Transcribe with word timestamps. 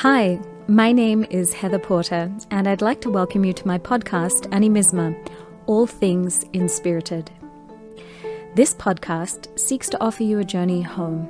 Hi, 0.00 0.38
my 0.68 0.92
name 0.92 1.24
is 1.30 1.54
Heather 1.54 1.78
Porter, 1.78 2.30
and 2.50 2.68
I'd 2.68 2.82
like 2.82 3.00
to 3.00 3.10
welcome 3.10 3.46
you 3.46 3.54
to 3.54 3.66
my 3.66 3.78
podcast, 3.78 4.46
Animisma 4.50 5.16
All 5.64 5.86
Things 5.86 6.44
Inspirited. 6.52 7.30
This 8.54 8.74
podcast 8.74 9.58
seeks 9.58 9.88
to 9.88 9.98
offer 10.02 10.22
you 10.22 10.38
a 10.38 10.44
journey 10.44 10.82
home. 10.82 11.26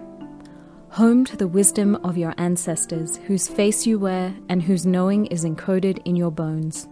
Home 0.88 1.24
to 1.26 1.36
the 1.36 1.46
wisdom 1.46 1.94
of 2.02 2.18
your 2.18 2.34
ancestors, 2.38 3.18
whose 3.18 3.46
face 3.46 3.86
you 3.86 4.00
wear 4.00 4.34
and 4.48 4.60
whose 4.64 4.84
knowing 4.84 5.26
is 5.26 5.44
encoded 5.44 6.02
in 6.04 6.16
your 6.16 6.32
bones. 6.32 6.88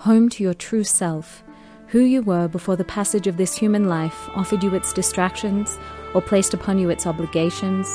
Home 0.00 0.28
to 0.28 0.42
your 0.42 0.52
true 0.52 0.84
self, 0.84 1.42
who 1.86 2.00
you 2.00 2.20
were 2.20 2.48
before 2.48 2.76
the 2.76 2.84
passage 2.84 3.26
of 3.26 3.38
this 3.38 3.56
human 3.56 3.88
life 3.88 4.28
offered 4.34 4.62
you 4.62 4.74
its 4.74 4.92
distractions 4.92 5.78
or 6.12 6.20
placed 6.20 6.52
upon 6.52 6.78
you 6.78 6.90
its 6.90 7.06
obligations, 7.06 7.88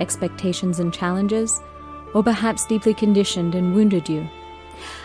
expectations, 0.00 0.80
and 0.80 0.92
challenges, 0.92 1.58
or 2.14 2.22
perhaps 2.22 2.66
deeply 2.66 2.94
conditioned 2.94 3.54
and 3.54 3.74
wounded 3.74 4.08
you. 4.08 4.28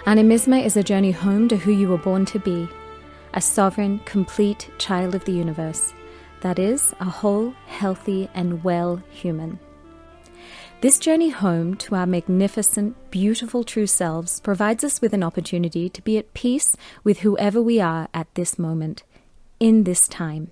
Animisma 0.06 0.64
is 0.64 0.78
a 0.78 0.84
journey 0.84 1.12
home 1.12 1.48
to 1.48 1.58
who 1.58 1.72
you 1.72 1.88
were 1.88 1.98
born 1.98 2.26
to 2.26 2.40
be 2.40 2.68
a 3.34 3.42
sovereign, 3.42 4.00
complete 4.06 4.70
child 4.80 5.14
of 5.14 5.24
the 5.26 5.32
universe. 5.32 5.94
That 6.42 6.58
is, 6.58 6.96
a 7.00 7.06
whole, 7.06 7.54
healthy, 7.68 8.30
and 8.34 8.64
well 8.64 9.02
human. 9.10 9.60
This 10.82 11.00
journey 11.00 11.30
home 11.30 11.76
to 11.78 11.96
our 11.96 12.06
magnificent, 12.06 12.96
beautiful 13.10 13.64
true 13.64 13.88
selves 13.88 14.40
provides 14.40 14.84
us 14.84 15.02
with 15.02 15.14
an 15.14 15.24
opportunity 15.24 15.90
to 15.90 16.02
be 16.02 16.18
at 16.18 16.34
peace 16.34 16.78
with 17.04 17.20
whoever 17.20 17.62
we 17.62 17.80
are 17.80 18.08
at 18.14 18.34
this 18.36 18.60
moment, 18.60 19.04
in 19.60 19.84
this 19.84 20.08
time. 20.08 20.52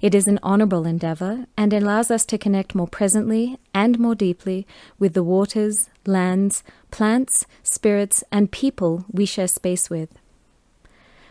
It 0.00 0.14
is 0.14 0.28
an 0.28 0.38
honorable 0.42 0.86
endeavor 0.86 1.46
and 1.56 1.72
allows 1.72 2.10
us 2.10 2.24
to 2.26 2.38
connect 2.38 2.74
more 2.74 2.86
presently 2.86 3.58
and 3.74 3.98
more 3.98 4.14
deeply 4.14 4.66
with 4.98 5.14
the 5.14 5.24
waters, 5.24 5.90
lands, 6.06 6.62
plants, 6.90 7.46
spirits, 7.62 8.22
and 8.30 8.52
people 8.52 9.04
we 9.10 9.26
share 9.26 9.48
space 9.48 9.90
with. 9.90 10.10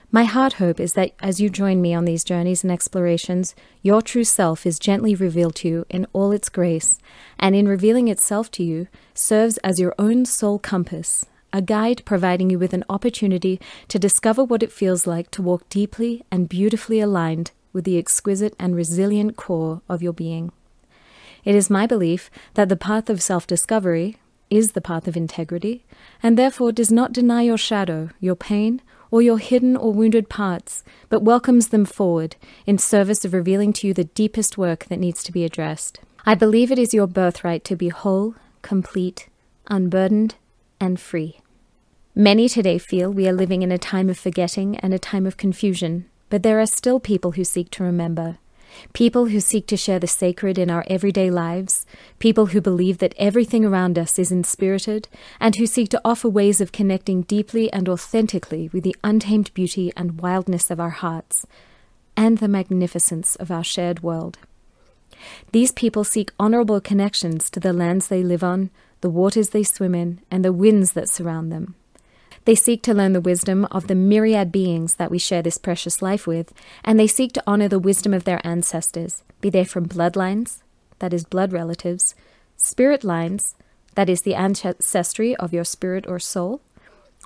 My 0.09 0.23
heart 0.23 0.53
hope 0.53 0.79
is 0.79 0.93
that 0.93 1.11
as 1.19 1.41
you 1.41 1.49
join 1.49 1.81
me 1.81 1.93
on 1.93 2.05
these 2.05 2.23
journeys 2.23 2.63
and 2.63 2.71
explorations, 2.71 3.53
your 3.81 4.01
true 4.01 4.23
self 4.23 4.65
is 4.65 4.79
gently 4.79 5.15
revealed 5.15 5.55
to 5.55 5.67
you 5.67 5.85
in 5.89 6.07
all 6.13 6.31
its 6.31 6.47
grace, 6.47 6.97
and 7.37 7.55
in 7.55 7.67
revealing 7.67 8.07
itself 8.07 8.49
to 8.51 8.63
you, 8.63 8.87
serves 9.13 9.57
as 9.65 9.81
your 9.81 9.93
own 9.99 10.23
soul 10.23 10.59
compass, 10.59 11.25
a 11.51 11.61
guide 11.61 12.03
providing 12.05 12.49
you 12.49 12.57
with 12.57 12.73
an 12.73 12.85
opportunity 12.89 13.59
to 13.89 13.99
discover 13.99 14.45
what 14.45 14.63
it 14.63 14.71
feels 14.71 15.07
like 15.07 15.29
to 15.31 15.41
walk 15.41 15.67
deeply 15.67 16.23
and 16.31 16.47
beautifully 16.47 17.01
aligned 17.01 17.51
with 17.77 17.85
the 17.85 17.99
exquisite 17.99 18.55
and 18.57 18.75
resilient 18.75 19.37
core 19.37 19.83
of 19.87 20.01
your 20.01 20.11
being. 20.11 20.51
It 21.45 21.53
is 21.53 21.69
my 21.69 21.85
belief 21.85 22.31
that 22.55 22.69
the 22.69 22.75
path 22.75 23.07
of 23.07 23.21
self 23.21 23.45
discovery 23.45 24.17
is 24.49 24.71
the 24.71 24.81
path 24.81 25.07
of 25.07 25.15
integrity, 25.15 25.85
and 26.23 26.37
therefore 26.37 26.71
does 26.71 26.91
not 26.91 27.13
deny 27.13 27.43
your 27.43 27.57
shadow, 27.57 28.09
your 28.19 28.35
pain, 28.35 28.81
or 29.11 29.21
your 29.21 29.37
hidden 29.37 29.77
or 29.77 29.93
wounded 29.93 30.27
parts, 30.27 30.83
but 31.07 31.21
welcomes 31.21 31.67
them 31.67 31.85
forward 31.85 32.35
in 32.65 32.79
service 32.79 33.23
of 33.23 33.31
revealing 33.31 33.73
to 33.73 33.85
you 33.85 33.93
the 33.93 34.05
deepest 34.05 34.57
work 34.57 34.85
that 34.85 34.99
needs 34.99 35.21
to 35.21 35.31
be 35.31 35.45
addressed. 35.45 35.99
I 36.25 36.33
believe 36.33 36.71
it 36.71 36.79
is 36.79 36.95
your 36.95 37.05
birthright 37.05 37.63
to 37.65 37.75
be 37.75 37.89
whole, 37.89 38.33
complete, 38.63 39.29
unburdened, 39.67 40.33
and 40.79 40.99
free. 40.99 41.41
Many 42.15 42.49
today 42.49 42.79
feel 42.79 43.11
we 43.11 43.27
are 43.27 43.33
living 43.33 43.61
in 43.61 43.71
a 43.71 43.77
time 43.77 44.09
of 44.09 44.17
forgetting 44.17 44.77
and 44.77 44.95
a 44.95 44.99
time 44.99 45.27
of 45.27 45.37
confusion, 45.37 46.09
but 46.29 46.43
there 46.43 46.59
are 46.59 46.65
still 46.65 46.99
people 46.99 47.31
who 47.31 47.43
seek 47.43 47.69
to 47.71 47.83
remember. 47.83 48.37
People 48.93 49.27
who 49.27 49.39
seek 49.39 49.65
to 49.67 49.77
share 49.77 49.99
the 49.99 50.07
sacred 50.07 50.57
in 50.57 50.69
our 50.69 50.85
everyday 50.87 51.31
lives, 51.31 51.85
people 52.19 52.47
who 52.47 52.61
believe 52.61 52.99
that 52.99 53.15
everything 53.17 53.65
around 53.65 53.97
us 53.97 54.19
is 54.19 54.31
inspirited, 54.31 55.07
and 55.39 55.55
who 55.55 55.65
seek 55.65 55.89
to 55.89 56.01
offer 56.05 56.29
ways 56.29 56.61
of 56.61 56.71
connecting 56.71 57.23
deeply 57.23 57.71
and 57.73 57.89
authentically 57.89 58.69
with 58.73 58.83
the 58.83 58.95
untamed 59.03 59.53
beauty 59.53 59.91
and 59.95 60.21
wildness 60.21 60.69
of 60.69 60.79
our 60.79 60.91
hearts, 60.91 61.47
and 62.15 62.37
the 62.37 62.47
magnificence 62.47 63.35
of 63.37 63.51
our 63.51 63.63
shared 63.63 64.03
world. 64.03 64.37
These 65.51 65.71
people 65.71 66.03
seek 66.03 66.31
honorable 66.39 66.81
connections 66.81 67.49
to 67.51 67.59
the 67.59 67.73
lands 67.73 68.07
they 68.07 68.23
live 68.23 68.43
on, 68.43 68.69
the 69.01 69.09
waters 69.09 69.49
they 69.49 69.63
swim 69.63 69.95
in, 69.95 70.19
and 70.29 70.43
the 70.43 70.53
winds 70.53 70.93
that 70.93 71.09
surround 71.09 71.51
them. 71.51 71.75
They 72.47 72.55
seek 72.55 72.81
to 72.83 72.93
learn 72.93 73.11
the 73.11 73.19
wisdom 73.19 73.65
of 73.71 73.87
the 73.87 73.93
myriad 73.93 74.53
beings 74.53 74.95
that 74.95 75.11
we 75.11 75.19
share 75.19 75.41
this 75.41 75.57
precious 75.57 76.01
life 76.01 76.25
with, 76.25 76.53
and 76.81 76.97
they 76.97 77.05
seek 77.05 77.33
to 77.33 77.43
honor 77.45 77.67
the 77.67 77.77
wisdom 77.77 78.13
of 78.13 78.23
their 78.23 78.39
ancestors, 78.47 79.21
be 79.41 79.49
they 79.49 79.65
from 79.65 79.85
bloodlines, 79.85 80.63
that 80.99 81.13
is, 81.13 81.25
blood 81.25 81.51
relatives, 81.51 82.15
spirit 82.55 83.03
lines, 83.03 83.55
that 83.95 84.07
is, 84.07 84.21
the 84.21 84.33
ancestry 84.33 85.35
of 85.35 85.51
your 85.51 85.65
spirit 85.65 86.05
or 86.07 86.19
soul, 86.19 86.61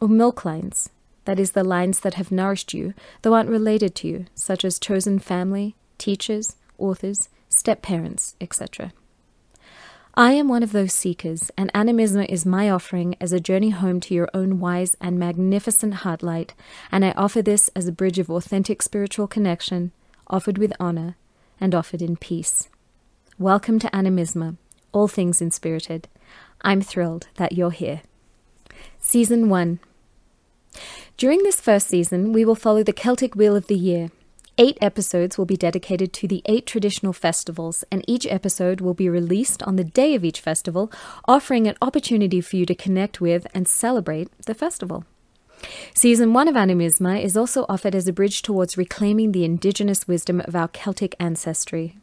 or 0.02 0.08
milk 0.08 0.44
lines, 0.44 0.90
that 1.26 1.40
is, 1.40 1.52
the 1.52 1.64
lines 1.64 2.00
that 2.00 2.16
have 2.16 2.32
nourished 2.32 2.74
you, 2.74 2.96
though 3.22 3.36
aren't 3.36 3.48
related 3.48 3.94
to 3.94 4.08
you, 4.08 4.26
such 4.34 4.66
as 4.66 4.80
chosen 4.80 5.20
family, 5.20 5.76
teachers, 6.00 6.56
authors, 6.80 7.30
step 7.48 7.84
parents, 7.84 8.36
etc. 8.42 8.92
I 10.16 10.34
am 10.34 10.50
one 10.50 10.62
of 10.62 10.74
those 10.74 10.94
seekers, 10.94 11.52
and 11.58 11.72
Animisma 11.72 12.26
is 12.28 12.46
my 12.46 12.70
offering 12.70 13.16
as 13.22 13.32
a 13.32 13.40
journey 13.40 13.70
home 13.70 14.02
to 14.02 14.14
your 14.14 14.28
own 14.34 14.60
wise 14.60 14.94
and 15.00 15.18
magnificent 15.18 15.94
heart 15.94 16.22
light, 16.22 16.54
and 16.92 17.06
I 17.06 17.12
offer 17.12 17.42
this 17.42 17.70
as 17.78 17.88
a 17.88 17.94
bridge 17.94 18.20
of 18.20 18.30
authentic 18.30 18.82
spiritual 18.82 19.26
connection, 19.28 19.94
offered 20.28 20.58
with 20.58 20.74
honor, 20.82 21.16
and 21.62 21.74
offered 21.74 22.02
in 22.02 22.18
peace. 22.18 22.68
Welcome 23.40 23.80
to 23.80 23.90
Animisma, 23.92 24.58
all 24.92 25.08
things 25.08 25.42
inspirited. 25.42 26.10
I'm 26.62 26.82
thrilled 26.82 27.30
that 27.38 27.54
you're 27.54 27.72
here. 27.72 28.02
Season 29.00 29.48
1 29.48 29.80
During 31.16 31.42
this 31.44 31.62
first 31.62 31.88
season, 31.88 32.34
we 32.34 32.44
will 32.44 32.56
follow 32.56 32.84
the 32.84 32.92
Celtic 32.92 33.34
Wheel 33.34 33.56
of 33.56 33.68
the 33.68 33.80
Year 33.80 34.12
Eight 34.58 34.78
episodes 34.82 35.38
will 35.38 35.46
be 35.46 35.56
dedicated 35.56 36.12
to 36.14 36.28
the 36.28 36.42
eight 36.46 36.66
traditional 36.66 37.14
festivals, 37.14 37.84
and 37.90 38.04
each 38.06 38.28
episode 38.28 38.82
will 38.82 38.94
be 38.94 39.10
released 39.10 39.64
on 39.64 39.78
the 39.78 39.84
day 39.84 40.14
of 40.14 40.26
each 40.26 40.42
festival, 40.42 40.92
offering 41.26 41.68
an 41.68 41.78
opportunity 41.82 42.42
for 42.42 42.58
you 42.58 42.66
to 42.66 42.76
connect 42.76 43.22
with 43.22 43.48
and 43.54 43.68
celebrate 43.68 44.30
the 44.46 44.54
festival. 44.54 45.06
Season 45.94 46.34
1 46.34 46.48
of 46.48 46.56
Animisma 46.56 47.24
is 47.24 47.38
also 47.38 47.66
offered 47.70 47.96
as 47.96 48.08
a 48.08 48.14
bridge 48.14 48.42
towards 48.42 48.78
reclaiming 48.78 49.32
the 49.32 49.46
indigenous 49.46 50.08
wisdom 50.08 50.42
of 50.42 50.56
our 50.56 50.68
Celtic 50.68 51.16
ancestry. 51.20 51.98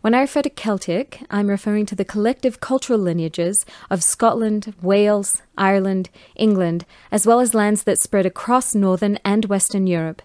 When 0.00 0.14
I 0.14 0.22
refer 0.22 0.42
to 0.42 0.50
Celtic, 0.50 1.20
I'm 1.30 1.48
referring 1.48 1.86
to 1.86 1.94
the 1.94 2.04
collective 2.04 2.60
cultural 2.60 2.98
lineages 2.98 3.64
of 3.88 4.02
Scotland, 4.02 4.74
Wales, 4.82 5.42
Ireland, 5.56 6.10
England, 6.34 6.84
as 7.10 7.26
well 7.26 7.40
as 7.40 7.54
lands 7.54 7.84
that 7.84 8.00
spread 8.00 8.26
across 8.26 8.74
Northern 8.74 9.18
and 9.24 9.46
Western 9.46 9.86
Europe. 9.86 10.22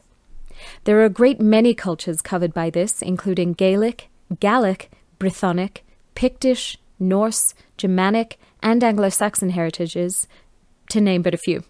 There 0.83 0.99
are 0.99 1.05
a 1.05 1.09
great 1.09 1.39
many 1.39 1.73
cultures 1.73 2.21
covered 2.21 2.53
by 2.53 2.69
this, 2.69 3.01
including 3.01 3.53
Gaelic, 3.53 4.09
Gallic, 4.39 4.89
Brythonic, 5.19 5.79
Pictish, 6.15 6.77
Norse, 6.99 7.53
Germanic, 7.77 8.39
and 8.61 8.83
Anglo 8.83 9.09
Saxon 9.09 9.51
heritages, 9.51 10.27
to 10.89 11.01
name 11.01 11.21
but 11.21 11.33
a 11.33 11.37
few. 11.37 11.63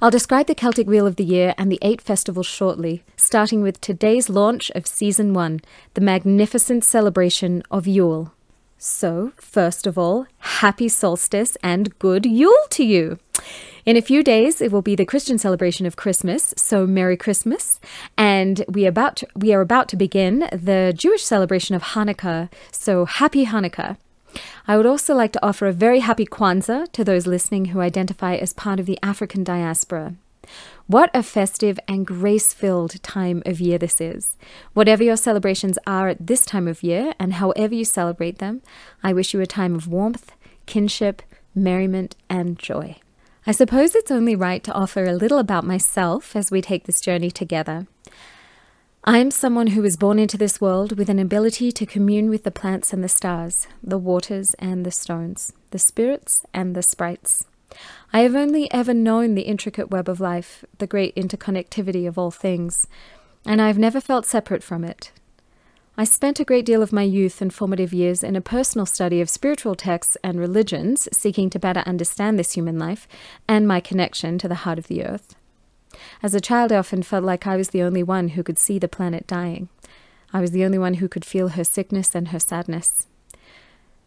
I'll 0.00 0.10
describe 0.10 0.48
the 0.48 0.54
Celtic 0.54 0.86
Wheel 0.86 1.06
of 1.06 1.16
the 1.16 1.24
Year 1.24 1.54
and 1.56 1.70
the 1.70 1.78
eight 1.82 2.00
festivals 2.00 2.46
shortly, 2.46 3.04
starting 3.16 3.62
with 3.62 3.80
today's 3.80 4.28
launch 4.28 4.70
of 4.74 4.86
Season 4.86 5.32
1, 5.32 5.60
the 5.94 6.00
magnificent 6.00 6.84
celebration 6.84 7.62
of 7.70 7.86
Yule. 7.86 8.34
So, 8.76 9.32
first 9.36 9.86
of 9.86 9.96
all, 9.96 10.26
happy 10.38 10.88
solstice 10.88 11.56
and 11.62 11.96
good 12.00 12.26
Yule 12.26 12.66
to 12.70 12.84
you! 12.84 13.18
In 13.84 13.96
a 13.96 14.02
few 14.02 14.22
days, 14.22 14.60
it 14.60 14.70
will 14.70 14.80
be 14.80 14.94
the 14.94 15.04
Christian 15.04 15.38
celebration 15.38 15.86
of 15.86 15.96
Christmas, 15.96 16.54
so 16.56 16.86
Merry 16.86 17.16
Christmas. 17.16 17.80
And 18.16 18.64
we, 18.68 18.86
about 18.86 19.16
to, 19.16 19.26
we 19.34 19.52
are 19.52 19.60
about 19.60 19.88
to 19.88 19.96
begin 19.96 20.48
the 20.52 20.94
Jewish 20.96 21.24
celebration 21.24 21.74
of 21.74 21.82
Hanukkah, 21.82 22.48
so 22.70 23.06
Happy 23.06 23.44
Hanukkah. 23.44 23.96
I 24.68 24.76
would 24.76 24.86
also 24.86 25.16
like 25.16 25.32
to 25.32 25.44
offer 25.44 25.66
a 25.66 25.72
very 25.72 25.98
happy 25.98 26.24
Kwanzaa 26.24 26.92
to 26.92 27.02
those 27.02 27.26
listening 27.26 27.66
who 27.66 27.80
identify 27.80 28.36
as 28.36 28.52
part 28.52 28.78
of 28.78 28.86
the 28.86 29.00
African 29.02 29.42
diaspora. 29.42 30.14
What 30.86 31.10
a 31.12 31.24
festive 31.24 31.80
and 31.88 32.06
grace 32.06 32.52
filled 32.52 33.02
time 33.02 33.42
of 33.44 33.60
year 33.60 33.78
this 33.78 34.00
is. 34.00 34.36
Whatever 34.74 35.02
your 35.02 35.16
celebrations 35.16 35.76
are 35.88 36.08
at 36.08 36.24
this 36.24 36.44
time 36.44 36.68
of 36.68 36.84
year, 36.84 37.14
and 37.18 37.34
however 37.34 37.74
you 37.74 37.84
celebrate 37.84 38.38
them, 38.38 38.62
I 39.02 39.12
wish 39.12 39.34
you 39.34 39.40
a 39.40 39.46
time 39.46 39.74
of 39.74 39.88
warmth, 39.88 40.30
kinship, 40.66 41.20
merriment, 41.52 42.14
and 42.30 42.56
joy. 42.60 42.98
I 43.44 43.50
suppose 43.50 43.96
it's 43.96 44.12
only 44.12 44.36
right 44.36 44.62
to 44.62 44.72
offer 44.72 45.04
a 45.04 45.14
little 45.14 45.38
about 45.38 45.64
myself 45.64 46.36
as 46.36 46.52
we 46.52 46.62
take 46.62 46.84
this 46.84 47.00
journey 47.00 47.28
together. 47.28 47.88
I 49.02 49.18
am 49.18 49.32
someone 49.32 49.68
who 49.68 49.82
was 49.82 49.96
born 49.96 50.20
into 50.20 50.38
this 50.38 50.60
world 50.60 50.96
with 50.96 51.08
an 51.08 51.18
ability 51.18 51.72
to 51.72 51.84
commune 51.84 52.30
with 52.30 52.44
the 52.44 52.52
plants 52.52 52.92
and 52.92 53.02
the 53.02 53.08
stars, 53.08 53.66
the 53.82 53.98
waters 53.98 54.54
and 54.60 54.86
the 54.86 54.92
stones, 54.92 55.52
the 55.72 55.80
spirits 55.80 56.44
and 56.54 56.76
the 56.76 56.84
sprites. 56.84 57.44
I 58.12 58.20
have 58.20 58.36
only 58.36 58.72
ever 58.72 58.94
known 58.94 59.34
the 59.34 59.42
intricate 59.42 59.90
web 59.90 60.08
of 60.08 60.20
life, 60.20 60.64
the 60.78 60.86
great 60.86 61.16
interconnectivity 61.16 62.06
of 62.06 62.16
all 62.16 62.30
things, 62.30 62.86
and 63.44 63.60
I 63.60 63.66
have 63.66 63.78
never 63.78 64.00
felt 64.00 64.24
separate 64.24 64.62
from 64.62 64.84
it. 64.84 65.10
I 65.94 66.04
spent 66.04 66.40
a 66.40 66.44
great 66.44 66.64
deal 66.64 66.82
of 66.82 66.90
my 66.90 67.02
youth 67.02 67.42
and 67.42 67.52
formative 67.52 67.92
years 67.92 68.24
in 68.24 68.34
a 68.34 68.40
personal 68.40 68.86
study 68.86 69.20
of 69.20 69.28
spiritual 69.28 69.74
texts 69.74 70.16
and 70.24 70.40
religions, 70.40 71.06
seeking 71.12 71.50
to 71.50 71.58
better 71.58 71.80
understand 71.80 72.38
this 72.38 72.52
human 72.52 72.78
life 72.78 73.06
and 73.46 73.68
my 73.68 73.78
connection 73.78 74.38
to 74.38 74.48
the 74.48 74.54
heart 74.54 74.78
of 74.78 74.86
the 74.86 75.04
earth. 75.04 75.34
As 76.22 76.34
a 76.34 76.40
child, 76.40 76.72
I 76.72 76.78
often 76.78 77.02
felt 77.02 77.24
like 77.24 77.46
I 77.46 77.56
was 77.56 77.68
the 77.68 77.82
only 77.82 78.02
one 78.02 78.28
who 78.28 78.42
could 78.42 78.58
see 78.58 78.78
the 78.78 78.88
planet 78.88 79.26
dying. 79.26 79.68
I 80.32 80.40
was 80.40 80.52
the 80.52 80.64
only 80.64 80.78
one 80.78 80.94
who 80.94 81.08
could 81.08 81.26
feel 81.26 81.48
her 81.48 81.64
sickness 81.64 82.14
and 82.14 82.28
her 82.28 82.40
sadness. 82.40 83.06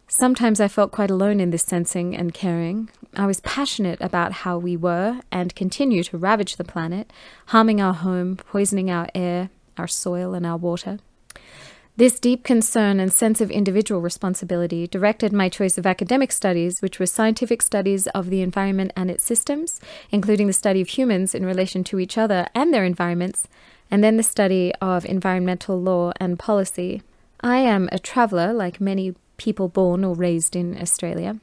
Sometimes 0.08 0.60
I 0.60 0.68
felt 0.68 0.92
quite 0.92 1.12
alone 1.12 1.40
in 1.40 1.52
this 1.52 1.64
sensing 1.64 2.16
and 2.16 2.34
caring. 2.34 2.90
I 3.16 3.28
was 3.28 3.42
passionate 3.42 4.02
about 4.02 4.31
how 4.31 4.58
we 4.58 4.76
were 4.76 5.22
and 5.31 5.56
continue 5.56 6.02
to 6.06 6.18
ravage 6.18 6.56
the 6.56 6.64
planet, 6.64 7.14
harming 7.48 7.80
our 7.80 7.94
home, 7.94 8.38
poisoning 8.38 8.90
our 8.90 9.08
air, 9.14 9.52
our 9.78 9.88
soil, 9.88 10.34
and 10.34 10.48
our 10.48 10.58
water. 10.58 10.98
This 11.97 12.19
deep 12.19 12.44
concern 12.44 13.00
and 13.00 13.12
sense 13.12 13.39
of 13.39 13.50
individual 13.50 14.01
responsibility 14.01 14.86
directed 14.86 15.31
my 15.31 15.47
choice 15.47 15.77
of 15.77 15.86
academic 15.86 16.33
studies, 16.33 16.81
which 16.81 17.00
were 17.00 17.06
scientific 17.06 17.62
studies 17.62 18.07
of 18.07 18.30
the 18.30 18.42
environment 18.42 18.92
and 18.97 19.09
its 19.09 19.24
systems, 19.24 19.80
including 20.12 20.47
the 20.47 20.51
study 20.51 20.81
of 20.81 20.89
humans 20.89 21.33
in 21.33 21.45
relation 21.45 21.86
to 21.86 21.97
each 21.97 22.18
other 22.18 22.47
and 22.53 22.74
their 22.74 22.83
environments, 22.83 23.47
and 23.89 24.03
then 24.03 24.18
the 24.18 24.24
study 24.24 24.74
of 24.81 25.06
environmental 25.06 25.81
law 25.81 26.12
and 26.19 26.38
policy. 26.38 27.01
I 27.39 27.59
am 27.59 27.88
a 27.94 28.00
traveller, 28.00 28.51
like 28.51 28.81
many 28.81 29.15
people 29.38 29.69
born 29.69 30.03
or 30.03 30.15
raised 30.15 30.53
in 30.53 30.77
Australia. 30.77 31.39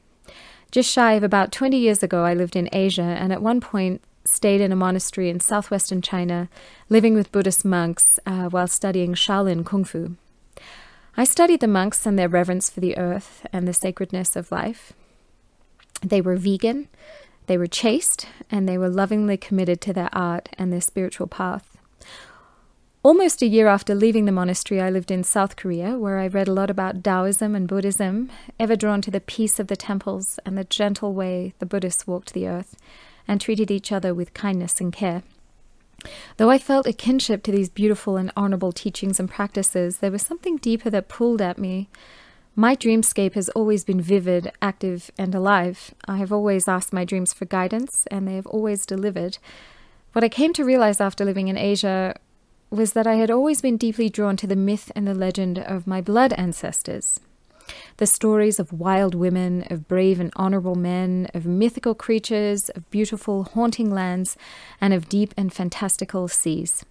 Just 0.69 0.91
shy 0.91 1.13
of 1.13 1.23
about 1.23 1.51
20 1.51 1.77
years 1.77 2.03
ago, 2.03 2.25
I 2.25 2.35
lived 2.35 2.55
in 2.55 2.69
Asia 2.71 3.01
and 3.01 3.33
at 3.33 3.41
one 3.41 3.59
point 3.59 4.03
stayed 4.23 4.61
in 4.61 4.71
a 4.71 4.75
monastery 4.75 5.31
in 5.31 5.39
southwestern 5.39 6.03
China, 6.03 6.47
living 6.89 7.15
with 7.15 7.31
Buddhist 7.31 7.65
monks 7.65 8.19
uh, 8.27 8.49
while 8.49 8.67
studying 8.67 9.15
Shaolin 9.15 9.65
Kung 9.65 9.83
Fu. 9.83 10.15
I 11.15 11.25
studied 11.25 11.59
the 11.59 11.67
monks 11.67 12.05
and 12.05 12.17
their 12.17 12.27
reverence 12.27 12.69
for 12.69 12.79
the 12.79 12.97
earth 12.97 13.45
and 13.53 13.67
the 13.67 13.73
sacredness 13.73 14.35
of 14.35 14.51
life. 14.51 14.93
They 16.01 16.21
were 16.21 16.35
vegan, 16.35 16.89
they 17.45 17.57
were 17.57 17.67
chaste, 17.67 18.27
and 18.49 18.67
they 18.67 18.77
were 18.77 18.89
lovingly 18.89 19.37
committed 19.37 19.79
to 19.81 19.93
their 19.93 20.09
art 20.11 20.49
and 20.57 20.73
their 20.73 20.81
spiritual 20.81 21.27
path. 21.27 21.77
Almost 23.03 23.41
a 23.41 23.47
year 23.47 23.67
after 23.67 23.93
leaving 23.93 24.25
the 24.25 24.31
monastery, 24.31 24.81
I 24.81 24.89
lived 24.89 25.11
in 25.11 25.23
South 25.23 25.55
Korea, 25.55 25.99
where 25.99 26.19
I 26.19 26.27
read 26.27 26.47
a 26.47 26.53
lot 26.53 26.69
about 26.69 27.03
Taoism 27.03 27.53
and 27.53 27.67
Buddhism, 27.67 28.31
ever 28.59 28.77
drawn 28.77 29.01
to 29.01 29.11
the 29.11 29.19
peace 29.19 29.59
of 29.59 29.67
the 29.67 29.75
temples 29.75 30.39
and 30.45 30.57
the 30.57 30.63
gentle 30.63 31.13
way 31.13 31.53
the 31.59 31.65
Buddhists 31.65 32.07
walked 32.07 32.33
the 32.33 32.47
earth 32.47 32.77
and 33.27 33.39
treated 33.39 33.69
each 33.69 33.91
other 33.91 34.13
with 34.13 34.33
kindness 34.33 34.79
and 34.79 34.93
care. 34.93 35.21
Though 36.37 36.49
I 36.49 36.57
felt 36.57 36.87
a 36.87 36.93
kinship 36.93 37.43
to 37.43 37.51
these 37.51 37.69
beautiful 37.69 38.17
and 38.17 38.31
honorable 38.35 38.71
teachings 38.71 39.19
and 39.19 39.29
practices, 39.29 39.97
there 39.97 40.11
was 40.11 40.21
something 40.21 40.57
deeper 40.57 40.89
that 40.89 41.07
pulled 41.07 41.41
at 41.41 41.57
me. 41.57 41.89
My 42.55 42.75
dreamscape 42.75 43.33
has 43.33 43.49
always 43.49 43.83
been 43.83 44.01
vivid, 44.01 44.51
active, 44.61 45.09
and 45.17 45.33
alive. 45.33 45.93
I 46.07 46.17
have 46.17 46.31
always 46.31 46.67
asked 46.67 46.93
my 46.93 47.05
dreams 47.05 47.33
for 47.33 47.45
guidance, 47.45 48.05
and 48.11 48.27
they 48.27 48.35
have 48.35 48.47
always 48.47 48.85
delivered. 48.85 49.37
What 50.11 50.23
I 50.23 50.29
came 50.29 50.53
to 50.53 50.65
realize 50.65 51.01
after 51.01 51.25
living 51.25 51.47
in 51.47 51.57
Asia 51.57 52.15
was 52.69 52.93
that 52.93 53.07
I 53.07 53.15
had 53.15 53.31
always 53.31 53.61
been 53.61 53.77
deeply 53.77 54.09
drawn 54.09 54.37
to 54.37 54.47
the 54.47 54.55
myth 54.55 54.91
and 54.95 55.07
the 55.07 55.15
legend 55.15 55.57
of 55.59 55.87
my 55.87 56.01
blood 56.01 56.33
ancestors. 56.33 57.19
The 57.97 58.05
stories 58.05 58.59
of 58.59 58.73
wild 58.73 59.15
women, 59.15 59.65
of 59.69 59.87
brave 59.87 60.19
and 60.19 60.31
honorable 60.35 60.75
men, 60.75 61.29
of 61.33 61.45
mythical 61.45 61.95
creatures, 61.95 62.69
of 62.69 62.89
beautiful, 62.89 63.43
haunting 63.43 63.91
lands, 63.91 64.35
and 64.81 64.93
of 64.93 65.09
deep 65.09 65.33
and 65.37 65.53
fantastical 65.53 66.27
seas. 66.27 66.83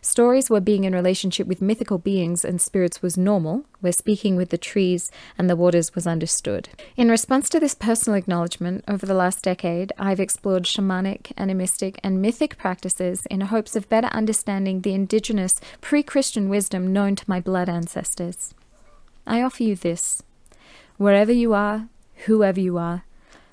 Stories 0.00 0.50
where 0.50 0.60
being 0.60 0.84
in 0.84 0.92
relationship 0.92 1.46
with 1.46 1.62
mythical 1.62 1.98
beings 1.98 2.44
and 2.44 2.60
spirits 2.60 3.02
was 3.02 3.16
normal, 3.16 3.64
where 3.80 3.92
speaking 3.92 4.36
with 4.36 4.50
the 4.50 4.58
trees 4.58 5.10
and 5.36 5.48
the 5.48 5.56
waters 5.56 5.94
was 5.94 6.06
understood. 6.06 6.68
In 6.96 7.08
response 7.08 7.48
to 7.50 7.60
this 7.60 7.74
personal 7.74 8.18
acknowledgement, 8.18 8.84
over 8.86 9.06
the 9.06 9.14
last 9.14 9.42
decade, 9.42 9.92
I've 9.98 10.20
explored 10.20 10.64
shamanic, 10.64 11.32
animistic, 11.36 11.98
and 12.02 12.22
mythic 12.22 12.58
practices 12.58 13.26
in 13.26 13.40
hopes 13.42 13.76
of 13.76 13.88
better 13.88 14.08
understanding 14.08 14.80
the 14.80 14.94
indigenous, 14.94 15.60
pre 15.80 16.02
Christian 16.02 16.48
wisdom 16.48 16.92
known 16.92 17.16
to 17.16 17.24
my 17.28 17.40
blood 17.40 17.68
ancestors. 17.68 18.54
I 19.26 19.42
offer 19.42 19.62
you 19.62 19.76
this. 19.76 20.22
Wherever 20.96 21.32
you 21.32 21.54
are, 21.54 21.88
whoever 22.26 22.60
you 22.60 22.78
are, 22.78 23.04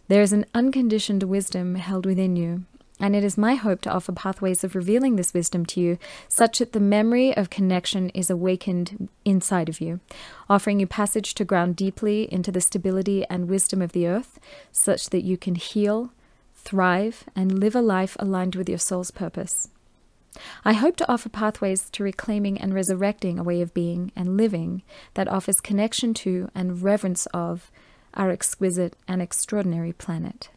there 0.08 0.22
is 0.22 0.34
an 0.34 0.46
unconditioned 0.54 1.24
wisdom 1.24 1.76
held 1.76 2.06
within 2.06 2.36
you, 2.36 2.66
and 3.00 3.16
it 3.16 3.24
is 3.24 3.38
my 3.38 3.56
hope 3.56 3.82
to 3.82 3.92
offer 3.92 4.12
pathways 4.12 4.64
of 4.64 4.76
revealing 4.76 5.16
this 5.16 5.34
wisdom 5.34 5.66
to 5.68 5.80
you, 5.80 5.98
such 6.28 6.60
that 6.60 6.74
the 6.74 6.80
memory 6.80 7.36
of 7.36 7.50
connection 7.50 8.10
is 8.10 8.30
awakened 8.30 9.08
inside 9.24 9.70
of 9.70 9.80
you, 9.80 10.00
offering 10.50 10.80
you 10.80 10.88
passage 10.88 11.34
to 11.36 11.46
ground 11.46 11.76
deeply 11.76 12.32
into 12.34 12.52
the 12.52 12.62
stability 12.62 13.26
and 13.30 13.48
wisdom 13.48 13.82
of 13.82 13.92
the 13.92 14.08
earth, 14.08 14.40
such 14.72 15.12
that 15.12 15.24
you 15.24 15.38
can 15.38 15.56
heal, 15.56 16.12
thrive, 16.56 17.24
and 17.36 17.60
live 17.60 17.76
a 17.76 17.82
life 17.82 18.18
aligned 18.20 18.56
with 18.56 18.68
your 18.68 18.80
soul's 18.80 19.12
purpose. 19.12 19.70
I 20.64 20.74
hope 20.74 20.96
to 20.98 21.12
offer 21.12 21.30
pathways 21.30 21.90
to 21.92 22.04
reclaiming 22.04 22.60
and 22.60 22.74
resurrecting 22.74 23.40
a 23.40 23.44
way 23.44 23.62
of 23.62 23.74
being 23.74 24.12
and 24.16 24.38
living 24.38 24.84
that 25.14 25.28
offers 25.28 25.60
connection 25.60 26.14
to 26.16 26.50
and 26.54 26.82
reverence 26.82 27.26
of 27.28 27.72
our 28.14 28.30
exquisite 28.30 28.96
and 29.08 29.22
extraordinary 29.22 29.94
planet. 29.94 30.50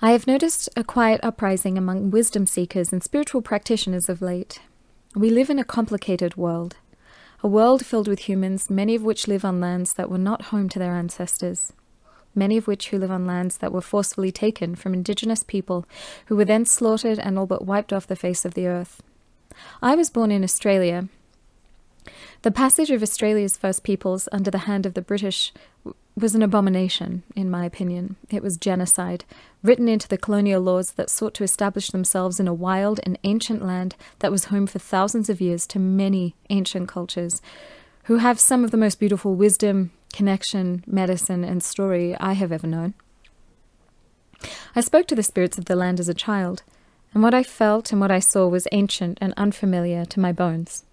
I 0.00 0.12
have 0.12 0.26
noticed 0.26 0.68
a 0.76 0.84
quiet 0.84 1.20
uprising 1.22 1.76
among 1.76 2.10
wisdom 2.10 2.46
seekers 2.46 2.92
and 2.92 3.02
spiritual 3.02 3.42
practitioners 3.42 4.08
of 4.08 4.22
late. 4.22 4.60
We 5.14 5.30
live 5.30 5.50
in 5.50 5.58
a 5.58 5.64
complicated 5.64 6.36
world, 6.36 6.76
a 7.42 7.48
world 7.48 7.84
filled 7.84 8.08
with 8.08 8.20
humans, 8.20 8.70
many 8.70 8.94
of 8.94 9.02
which 9.02 9.26
live 9.26 9.44
on 9.44 9.60
lands 9.60 9.94
that 9.94 10.10
were 10.10 10.18
not 10.18 10.42
home 10.42 10.68
to 10.70 10.78
their 10.78 10.94
ancestors 10.94 11.72
many 12.34 12.56
of 12.56 12.66
which 12.66 12.88
who 12.88 12.98
live 12.98 13.10
on 13.10 13.26
lands 13.26 13.58
that 13.58 13.72
were 13.72 13.80
forcefully 13.80 14.30
taken 14.30 14.74
from 14.74 14.94
indigenous 14.94 15.42
people 15.42 15.86
who 16.26 16.36
were 16.36 16.44
then 16.44 16.64
slaughtered 16.64 17.18
and 17.18 17.38
all 17.38 17.46
but 17.46 17.64
wiped 17.64 17.92
off 17.92 18.06
the 18.06 18.16
face 18.16 18.44
of 18.44 18.54
the 18.54 18.66
earth. 18.66 19.02
I 19.82 19.94
was 19.94 20.10
born 20.10 20.30
in 20.30 20.44
Australia. 20.44 21.08
The 22.42 22.50
passage 22.50 22.90
of 22.90 23.02
Australia's 23.02 23.56
First 23.56 23.82
Peoples 23.82 24.28
under 24.32 24.50
the 24.50 24.58
hand 24.58 24.86
of 24.86 24.94
the 24.94 25.02
British 25.02 25.52
was 26.16 26.34
an 26.34 26.42
abomination, 26.42 27.22
in 27.36 27.50
my 27.50 27.64
opinion. 27.64 28.16
It 28.30 28.42
was 28.42 28.56
genocide, 28.56 29.24
written 29.62 29.88
into 29.88 30.08
the 30.08 30.18
colonial 30.18 30.60
laws 30.60 30.92
that 30.92 31.10
sought 31.10 31.34
to 31.34 31.44
establish 31.44 31.90
themselves 31.90 32.40
in 32.40 32.48
a 32.48 32.54
wild 32.54 33.00
and 33.04 33.18
ancient 33.24 33.64
land 33.64 33.96
that 34.20 34.30
was 34.30 34.46
home 34.46 34.66
for 34.66 34.78
thousands 34.78 35.28
of 35.28 35.40
years 35.40 35.66
to 35.68 35.78
many 35.78 36.34
ancient 36.50 36.88
cultures, 36.88 37.42
who 38.04 38.16
have 38.16 38.40
some 38.40 38.64
of 38.64 38.70
the 38.70 38.76
most 38.76 38.98
beautiful 38.98 39.34
wisdom, 39.34 39.90
connection, 40.12 40.84
medicine, 40.86 41.44
and 41.44 41.62
story 41.62 42.16
I 42.18 42.32
have 42.32 42.52
ever 42.52 42.66
known. 42.66 42.94
I 44.74 44.80
spoke 44.80 45.06
to 45.08 45.14
the 45.14 45.22
spirits 45.22 45.58
of 45.58 45.64
the 45.66 45.76
land 45.76 46.00
as 46.00 46.08
a 46.08 46.14
child, 46.14 46.62
and 47.12 47.22
what 47.22 47.34
I 47.34 47.42
felt 47.42 47.92
and 47.92 48.00
what 48.00 48.10
I 48.10 48.18
saw 48.18 48.46
was 48.46 48.68
ancient 48.72 49.18
and 49.20 49.34
unfamiliar 49.36 50.04
to 50.06 50.20
my 50.20 50.32
bones. 50.32 50.84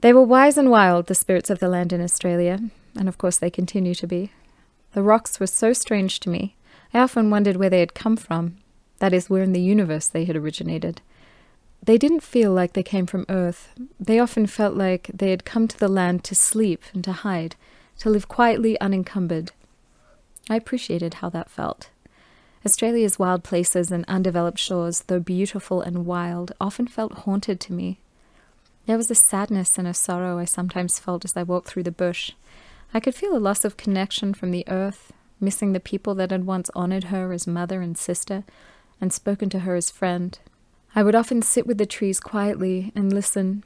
They 0.00 0.12
were 0.12 0.22
wise 0.22 0.58
and 0.58 0.70
wild, 0.70 1.06
the 1.06 1.14
spirits 1.14 1.48
of 1.48 1.60
the 1.60 1.68
land 1.68 1.92
in 1.92 2.00
Australia, 2.00 2.58
and 2.96 3.08
of 3.08 3.18
course 3.18 3.38
they 3.38 3.50
continue 3.50 3.94
to 3.94 4.06
be. 4.06 4.32
The 4.94 5.02
rocks 5.02 5.38
were 5.38 5.46
so 5.46 5.72
strange 5.72 6.20
to 6.20 6.28
me. 6.28 6.56
I 6.92 6.98
often 6.98 7.30
wondered 7.30 7.56
where 7.56 7.70
they 7.70 7.80
had 7.80 7.94
come 7.94 8.16
from, 8.16 8.56
that 8.98 9.14
is, 9.14 9.30
where 9.30 9.42
in 9.42 9.52
the 9.52 9.60
universe 9.60 10.08
they 10.08 10.24
had 10.24 10.36
originated. 10.36 11.00
They 11.82 11.98
didn't 11.98 12.22
feel 12.22 12.52
like 12.52 12.74
they 12.74 12.82
came 12.82 13.06
from 13.06 13.26
Earth. 13.28 13.70
They 13.98 14.18
often 14.18 14.46
felt 14.46 14.74
like 14.74 15.10
they 15.12 15.30
had 15.30 15.44
come 15.44 15.66
to 15.68 15.78
the 15.78 15.88
land 15.88 16.24
to 16.24 16.34
sleep 16.34 16.82
and 16.92 17.02
to 17.04 17.12
hide, 17.12 17.56
to 17.98 18.10
live 18.10 18.28
quietly 18.28 18.78
unencumbered. 18.80 19.52
I 20.50 20.56
appreciated 20.56 21.14
how 21.14 21.28
that 21.30 21.50
felt. 21.50 21.90
Australia's 22.64 23.18
wild 23.18 23.42
places 23.42 23.90
and 23.90 24.04
undeveloped 24.06 24.58
shores, 24.58 25.04
though 25.06 25.20
beautiful 25.20 25.80
and 25.80 26.06
wild, 26.06 26.52
often 26.60 26.86
felt 26.86 27.12
haunted 27.12 27.58
to 27.60 27.72
me. 27.72 27.98
There 28.86 28.96
was 28.96 29.10
a 29.10 29.16
sadness 29.16 29.78
and 29.78 29.88
a 29.88 29.94
sorrow 29.94 30.38
I 30.38 30.44
sometimes 30.44 30.98
felt 30.98 31.24
as 31.24 31.36
I 31.36 31.42
walked 31.42 31.68
through 31.68 31.84
the 31.84 31.92
bush. 31.92 32.32
I 32.94 33.00
could 33.00 33.14
feel 33.14 33.36
a 33.36 33.38
loss 33.38 33.64
of 33.64 33.76
connection 33.76 34.34
from 34.34 34.50
the 34.50 34.64
earth, 34.68 35.12
missing 35.40 35.72
the 35.72 35.80
people 35.80 36.14
that 36.16 36.30
had 36.30 36.44
once 36.46 36.70
honored 36.74 37.04
her 37.04 37.32
as 37.32 37.46
mother 37.46 37.80
and 37.80 37.96
sister, 37.96 38.44
and 39.00 39.12
spoken 39.12 39.48
to 39.50 39.60
her 39.60 39.74
as 39.74 39.90
friend. 39.90 40.38
I 40.94 41.02
would 41.02 41.14
often 41.14 41.42
sit 41.42 41.66
with 41.66 41.78
the 41.78 41.86
trees 41.86 42.20
quietly 42.20 42.92
and 42.94 43.12
listen, 43.12 43.64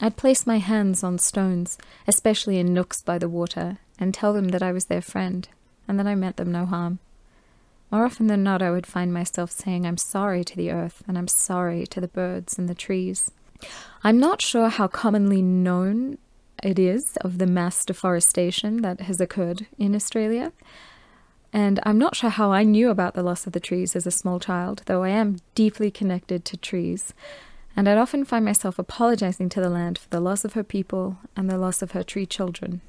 I'd 0.00 0.16
place 0.16 0.46
my 0.46 0.58
hands 0.58 1.04
on 1.04 1.18
stones, 1.18 1.78
especially 2.06 2.58
in 2.58 2.74
nooks 2.74 3.02
by 3.02 3.18
the 3.18 3.28
water, 3.28 3.78
and 3.98 4.12
tell 4.12 4.32
them 4.32 4.48
that 4.48 4.62
I 4.62 4.72
was 4.72 4.86
their 4.86 5.02
friend, 5.02 5.48
and 5.86 5.98
that 5.98 6.06
I 6.06 6.14
meant 6.14 6.36
them 6.36 6.50
no 6.50 6.66
harm. 6.66 6.98
More 7.90 8.06
often 8.06 8.26
than 8.26 8.42
not, 8.42 8.62
I 8.62 8.70
would 8.70 8.86
find 8.86 9.12
myself 9.12 9.50
saying, 9.50 9.86
I'm 9.86 9.98
sorry 9.98 10.44
to 10.44 10.56
the 10.56 10.70
earth, 10.70 11.02
and 11.06 11.18
I'm 11.18 11.28
sorry 11.28 11.86
to 11.88 12.00
the 12.00 12.08
birds 12.08 12.58
and 12.58 12.68
the 12.68 12.74
trees. 12.74 13.30
I'm 14.02 14.18
not 14.18 14.40
sure 14.40 14.70
how 14.70 14.88
commonly 14.88 15.42
known 15.42 16.18
it 16.62 16.78
is 16.78 17.16
of 17.20 17.38
the 17.38 17.46
mass 17.46 17.84
deforestation 17.84 18.82
that 18.82 19.02
has 19.02 19.20
occurred 19.20 19.66
in 19.78 19.94
Australia. 19.94 20.52
And 21.52 21.80
I'm 21.82 21.98
not 21.98 22.16
sure 22.16 22.30
how 22.30 22.50
I 22.50 22.62
knew 22.62 22.88
about 22.88 23.14
the 23.14 23.22
loss 23.22 23.46
of 23.46 23.52
the 23.52 23.60
trees 23.60 23.94
as 23.94 24.06
a 24.06 24.10
small 24.10 24.40
child, 24.40 24.82
though 24.86 25.02
I 25.02 25.10
am 25.10 25.36
deeply 25.54 25.90
connected 25.90 26.44
to 26.46 26.56
trees. 26.56 27.12
And 27.76 27.88
I'd 27.88 27.98
often 27.98 28.24
find 28.24 28.44
myself 28.44 28.78
apologizing 28.78 29.48
to 29.50 29.60
the 29.60 29.70
land 29.70 29.98
for 29.98 30.08
the 30.10 30.20
loss 30.20 30.44
of 30.44 30.52
her 30.54 30.64
people 30.64 31.18
and 31.36 31.48
the 31.48 31.58
loss 31.58 31.82
of 31.82 31.92
her 31.92 32.02
three 32.02 32.26
children. 32.26 32.80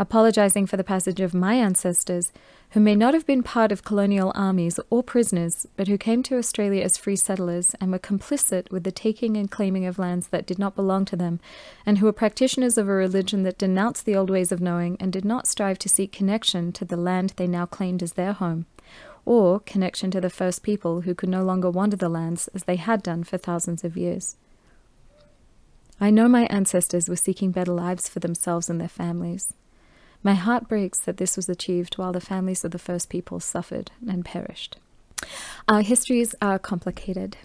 Apologizing 0.00 0.66
for 0.66 0.76
the 0.76 0.84
passage 0.84 1.20
of 1.20 1.34
my 1.34 1.54
ancestors, 1.54 2.30
who 2.70 2.80
may 2.80 2.94
not 2.94 3.14
have 3.14 3.26
been 3.26 3.42
part 3.42 3.72
of 3.72 3.84
colonial 3.84 4.30
armies 4.34 4.78
or 4.90 5.02
prisoners, 5.02 5.66
but 5.76 5.88
who 5.88 5.98
came 5.98 6.22
to 6.22 6.38
Australia 6.38 6.84
as 6.84 6.96
free 6.96 7.16
settlers 7.16 7.74
and 7.80 7.90
were 7.90 7.98
complicit 7.98 8.70
with 8.70 8.84
the 8.84 8.92
taking 8.92 9.36
and 9.36 9.50
claiming 9.50 9.86
of 9.86 9.98
lands 9.98 10.28
that 10.28 10.46
did 10.46 10.58
not 10.58 10.76
belong 10.76 11.04
to 11.06 11.16
them, 11.16 11.40
and 11.84 11.98
who 11.98 12.06
were 12.06 12.12
practitioners 12.12 12.78
of 12.78 12.88
a 12.88 12.92
religion 12.92 13.42
that 13.42 13.58
denounced 13.58 14.04
the 14.04 14.14
old 14.14 14.30
ways 14.30 14.52
of 14.52 14.60
knowing 14.60 14.96
and 15.00 15.12
did 15.12 15.24
not 15.24 15.48
strive 15.48 15.80
to 15.80 15.88
seek 15.88 16.12
connection 16.12 16.70
to 16.70 16.84
the 16.84 16.96
land 16.96 17.32
they 17.34 17.48
now 17.48 17.66
claimed 17.66 18.02
as 18.02 18.12
their 18.12 18.34
home 18.34 18.66
or 19.28 19.60
connection 19.60 20.10
to 20.10 20.22
the 20.22 20.30
first 20.30 20.62
people 20.62 21.02
who 21.02 21.14
could 21.14 21.28
no 21.28 21.44
longer 21.44 21.70
wander 21.70 21.96
the 21.96 22.08
lands 22.08 22.48
as 22.54 22.64
they 22.64 22.76
had 22.76 23.02
done 23.02 23.22
for 23.22 23.36
thousands 23.36 23.84
of 23.84 23.94
years. 23.94 24.36
I 26.00 26.08
know 26.08 26.28
my 26.28 26.46
ancestors 26.46 27.10
were 27.10 27.16
seeking 27.16 27.50
better 27.50 27.74
lives 27.74 28.08
for 28.08 28.20
themselves 28.20 28.70
and 28.70 28.80
their 28.80 28.88
families. 28.88 29.52
My 30.22 30.32
heart 30.32 30.66
breaks 30.66 30.98
that 31.00 31.18
this 31.18 31.36
was 31.36 31.46
achieved 31.50 31.98
while 31.98 32.12
the 32.12 32.22
families 32.22 32.64
of 32.64 32.70
the 32.70 32.78
first 32.78 33.10
people 33.10 33.38
suffered 33.38 33.90
and 34.08 34.24
perished. 34.24 34.78
Our 35.68 35.82
histories 35.82 36.34
are 36.40 36.58
complicated. 36.58 37.36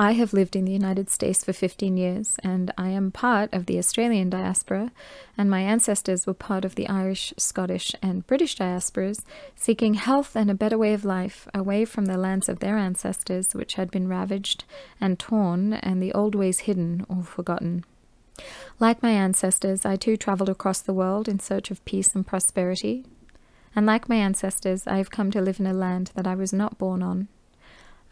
I 0.00 0.12
have 0.12 0.32
lived 0.32 0.56
in 0.56 0.64
the 0.64 0.72
United 0.72 1.10
States 1.10 1.44
for 1.44 1.52
15 1.52 1.98
years, 1.98 2.38
and 2.42 2.72
I 2.78 2.88
am 2.88 3.10
part 3.10 3.52
of 3.52 3.66
the 3.66 3.76
Australian 3.76 4.30
diaspora, 4.30 4.92
and 5.36 5.50
my 5.50 5.60
ancestors 5.60 6.26
were 6.26 6.32
part 6.32 6.64
of 6.64 6.74
the 6.74 6.88
Irish, 6.88 7.34
Scottish, 7.36 7.94
and 8.00 8.26
British 8.26 8.56
diasporas, 8.56 9.26
seeking 9.54 9.92
health 9.92 10.34
and 10.34 10.50
a 10.50 10.54
better 10.54 10.78
way 10.78 10.94
of 10.94 11.04
life 11.04 11.46
away 11.52 11.84
from 11.84 12.06
the 12.06 12.16
lands 12.16 12.48
of 12.48 12.60
their 12.60 12.78
ancestors, 12.78 13.54
which 13.54 13.74
had 13.74 13.90
been 13.90 14.08
ravaged 14.08 14.64
and 15.02 15.18
torn, 15.18 15.74
and 15.74 16.02
the 16.02 16.14
old 16.14 16.34
ways 16.34 16.60
hidden 16.60 17.04
or 17.10 17.22
forgotten. 17.22 17.84
Like 18.78 19.02
my 19.02 19.10
ancestors, 19.10 19.84
I 19.84 19.96
too 19.96 20.16
travelled 20.16 20.48
across 20.48 20.80
the 20.80 20.94
world 20.94 21.28
in 21.28 21.40
search 21.40 21.70
of 21.70 21.84
peace 21.84 22.14
and 22.14 22.26
prosperity. 22.26 23.04
And 23.76 23.84
like 23.84 24.08
my 24.08 24.16
ancestors, 24.16 24.86
I 24.86 24.96
have 24.96 25.10
come 25.10 25.30
to 25.32 25.42
live 25.42 25.60
in 25.60 25.66
a 25.66 25.74
land 25.74 26.10
that 26.14 26.26
I 26.26 26.36
was 26.36 26.54
not 26.54 26.78
born 26.78 27.02
on, 27.02 27.28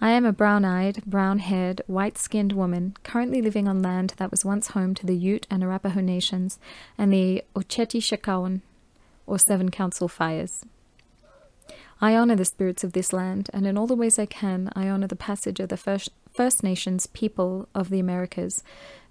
I 0.01 0.11
am 0.11 0.25
a 0.25 0.33
brown 0.33 0.65
eyed, 0.65 1.05
brown 1.07 1.41
haired, 1.41 1.83
white 1.89 2.19
skinned 2.19 2.53
woman 2.53 2.95
currently 3.03 3.43
living 3.43 3.67
on 3.67 3.83
land 3.83 4.15
that 4.19 4.31
was 4.31 4.45
once 4.45 4.69
home 4.69 4.95
to 4.95 5.07
the 5.07 5.17
Ute 5.17 5.47
and 5.51 5.65
Arapaho 5.65 6.01
nations 6.01 6.61
and 6.97 7.13
the 7.13 7.43
Ocheti 7.57 8.01
Oceti 8.01 8.61
or 9.27 9.39
Seven 9.41 9.71
Council 9.71 10.07
Fires. 10.07 10.65
I 12.01 12.15
honor 12.15 12.37
the 12.37 12.45
spirits 12.45 12.85
of 12.85 12.93
this 12.93 13.13
land, 13.13 13.51
and 13.53 13.67
in 13.67 13.77
all 13.77 13.89
the 13.89 13.97
ways 13.97 14.21
I 14.21 14.27
can, 14.27 14.71
I 14.77 14.89
honor 14.89 15.09
the 15.09 15.17
passage 15.17 15.59
of 15.59 15.69
the 15.69 15.77
First, 15.77 16.11
First 16.33 16.63
Nations 16.63 17.09
people 17.09 17.69
of 17.75 17.91
the 17.91 17.99
Americas, 17.99 18.63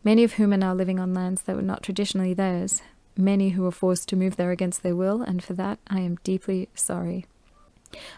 many 0.06 0.24
of 0.24 0.34
whom 0.34 0.54
are 0.54 0.58
now 0.58 0.74
living 0.74 1.00
on 1.02 1.14
lands 1.14 1.42
that 1.44 1.58
were 1.58 1.62
not 1.62 1.84
traditionally 1.84 2.34
theirs, 2.34 2.82
many 3.18 3.50
who 3.50 3.64
were 3.64 3.72
forced 3.72 4.08
to 4.10 4.16
move 4.16 4.38
there 4.38 4.52
against 4.52 4.84
their 4.84 4.96
will, 4.96 5.22
and 5.22 5.44
for 5.44 5.54
that 5.54 5.80
I 5.88 6.00
am 6.00 6.18
deeply 6.24 6.70
sorry. 6.76 7.26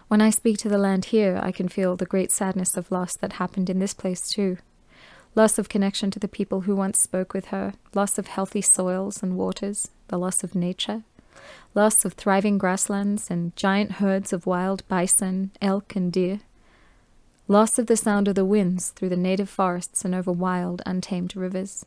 When 0.08 0.22
I 0.22 0.30
speak 0.30 0.58
to 0.60 0.70
the 0.70 0.78
land 0.78 1.06
here, 1.06 1.40
I 1.42 1.52
can 1.52 1.68
feel 1.68 1.96
the 1.96 2.06
great 2.06 2.32
sadness 2.32 2.78
of 2.78 2.92
loss 2.92 3.16
that 3.18 3.34
happened 3.34 3.70
in 3.70 3.80
this 3.80 3.94
place 3.94 4.30
too. 4.30 4.58
Loss 5.36 5.60
of 5.60 5.70
connection 5.70 6.12
to 6.12 6.20
the 6.20 6.28
people 6.28 6.62
who 6.62 6.76
once 6.76 7.00
spoke 7.00 7.34
with 7.34 7.48
her, 7.48 7.74
loss 7.94 8.18
of 8.18 8.28
healthy 8.28 8.62
soils 8.62 9.22
and 9.22 9.38
waters, 9.38 9.90
the 10.08 10.18
loss 10.18 10.44
of 10.44 10.56
nature, 10.56 11.04
loss 11.76 12.04
of 12.04 12.14
thriving 12.14 12.58
grasslands 12.58 13.30
and 13.30 13.56
giant 13.56 13.94
herds 13.94 14.34
of 14.34 14.46
wild 14.46 14.88
bison, 14.88 15.52
elk, 15.62 15.96
and 15.96 16.12
deer, 16.12 16.40
loss 17.48 17.78
of 17.78 17.86
the 17.88 17.98
sound 17.98 18.28
of 18.28 18.36
the 18.36 18.46
winds 18.46 18.90
through 18.90 19.10
the 19.10 19.18
native 19.18 19.50
forests 19.50 20.04
and 20.04 20.16
over 20.16 20.32
wild, 20.32 20.82
untamed 20.86 21.36
rivers. 21.36 21.86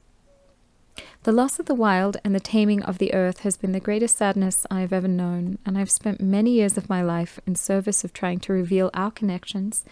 The 1.25 1.33
loss 1.33 1.59
of 1.59 1.67
the 1.67 1.75
wild 1.75 2.17
and 2.25 2.35
the 2.35 2.41
taming 2.41 2.83
of 2.83 2.99
the 2.99 3.15
earth 3.15 3.41
has 3.41 3.57
been 3.57 3.73
the 3.73 3.81
greatest 3.81 4.17
sadness 4.17 4.67
I 4.71 4.81
have 4.81 4.93
ever 4.93 5.09
known, 5.09 5.59
and 5.65 5.79
I've 5.79 5.91
spent 5.91 6.21
many 6.21 6.53
years 6.53 6.77
of 6.77 6.89
my 6.89 7.03
life 7.03 7.39
in 7.47 7.55
service 7.55 8.03
of 8.03 8.13
trying 8.13 8.41
to 8.41 8.53
reveal 8.53 8.91
our 8.93 9.11
connections 9.11 9.85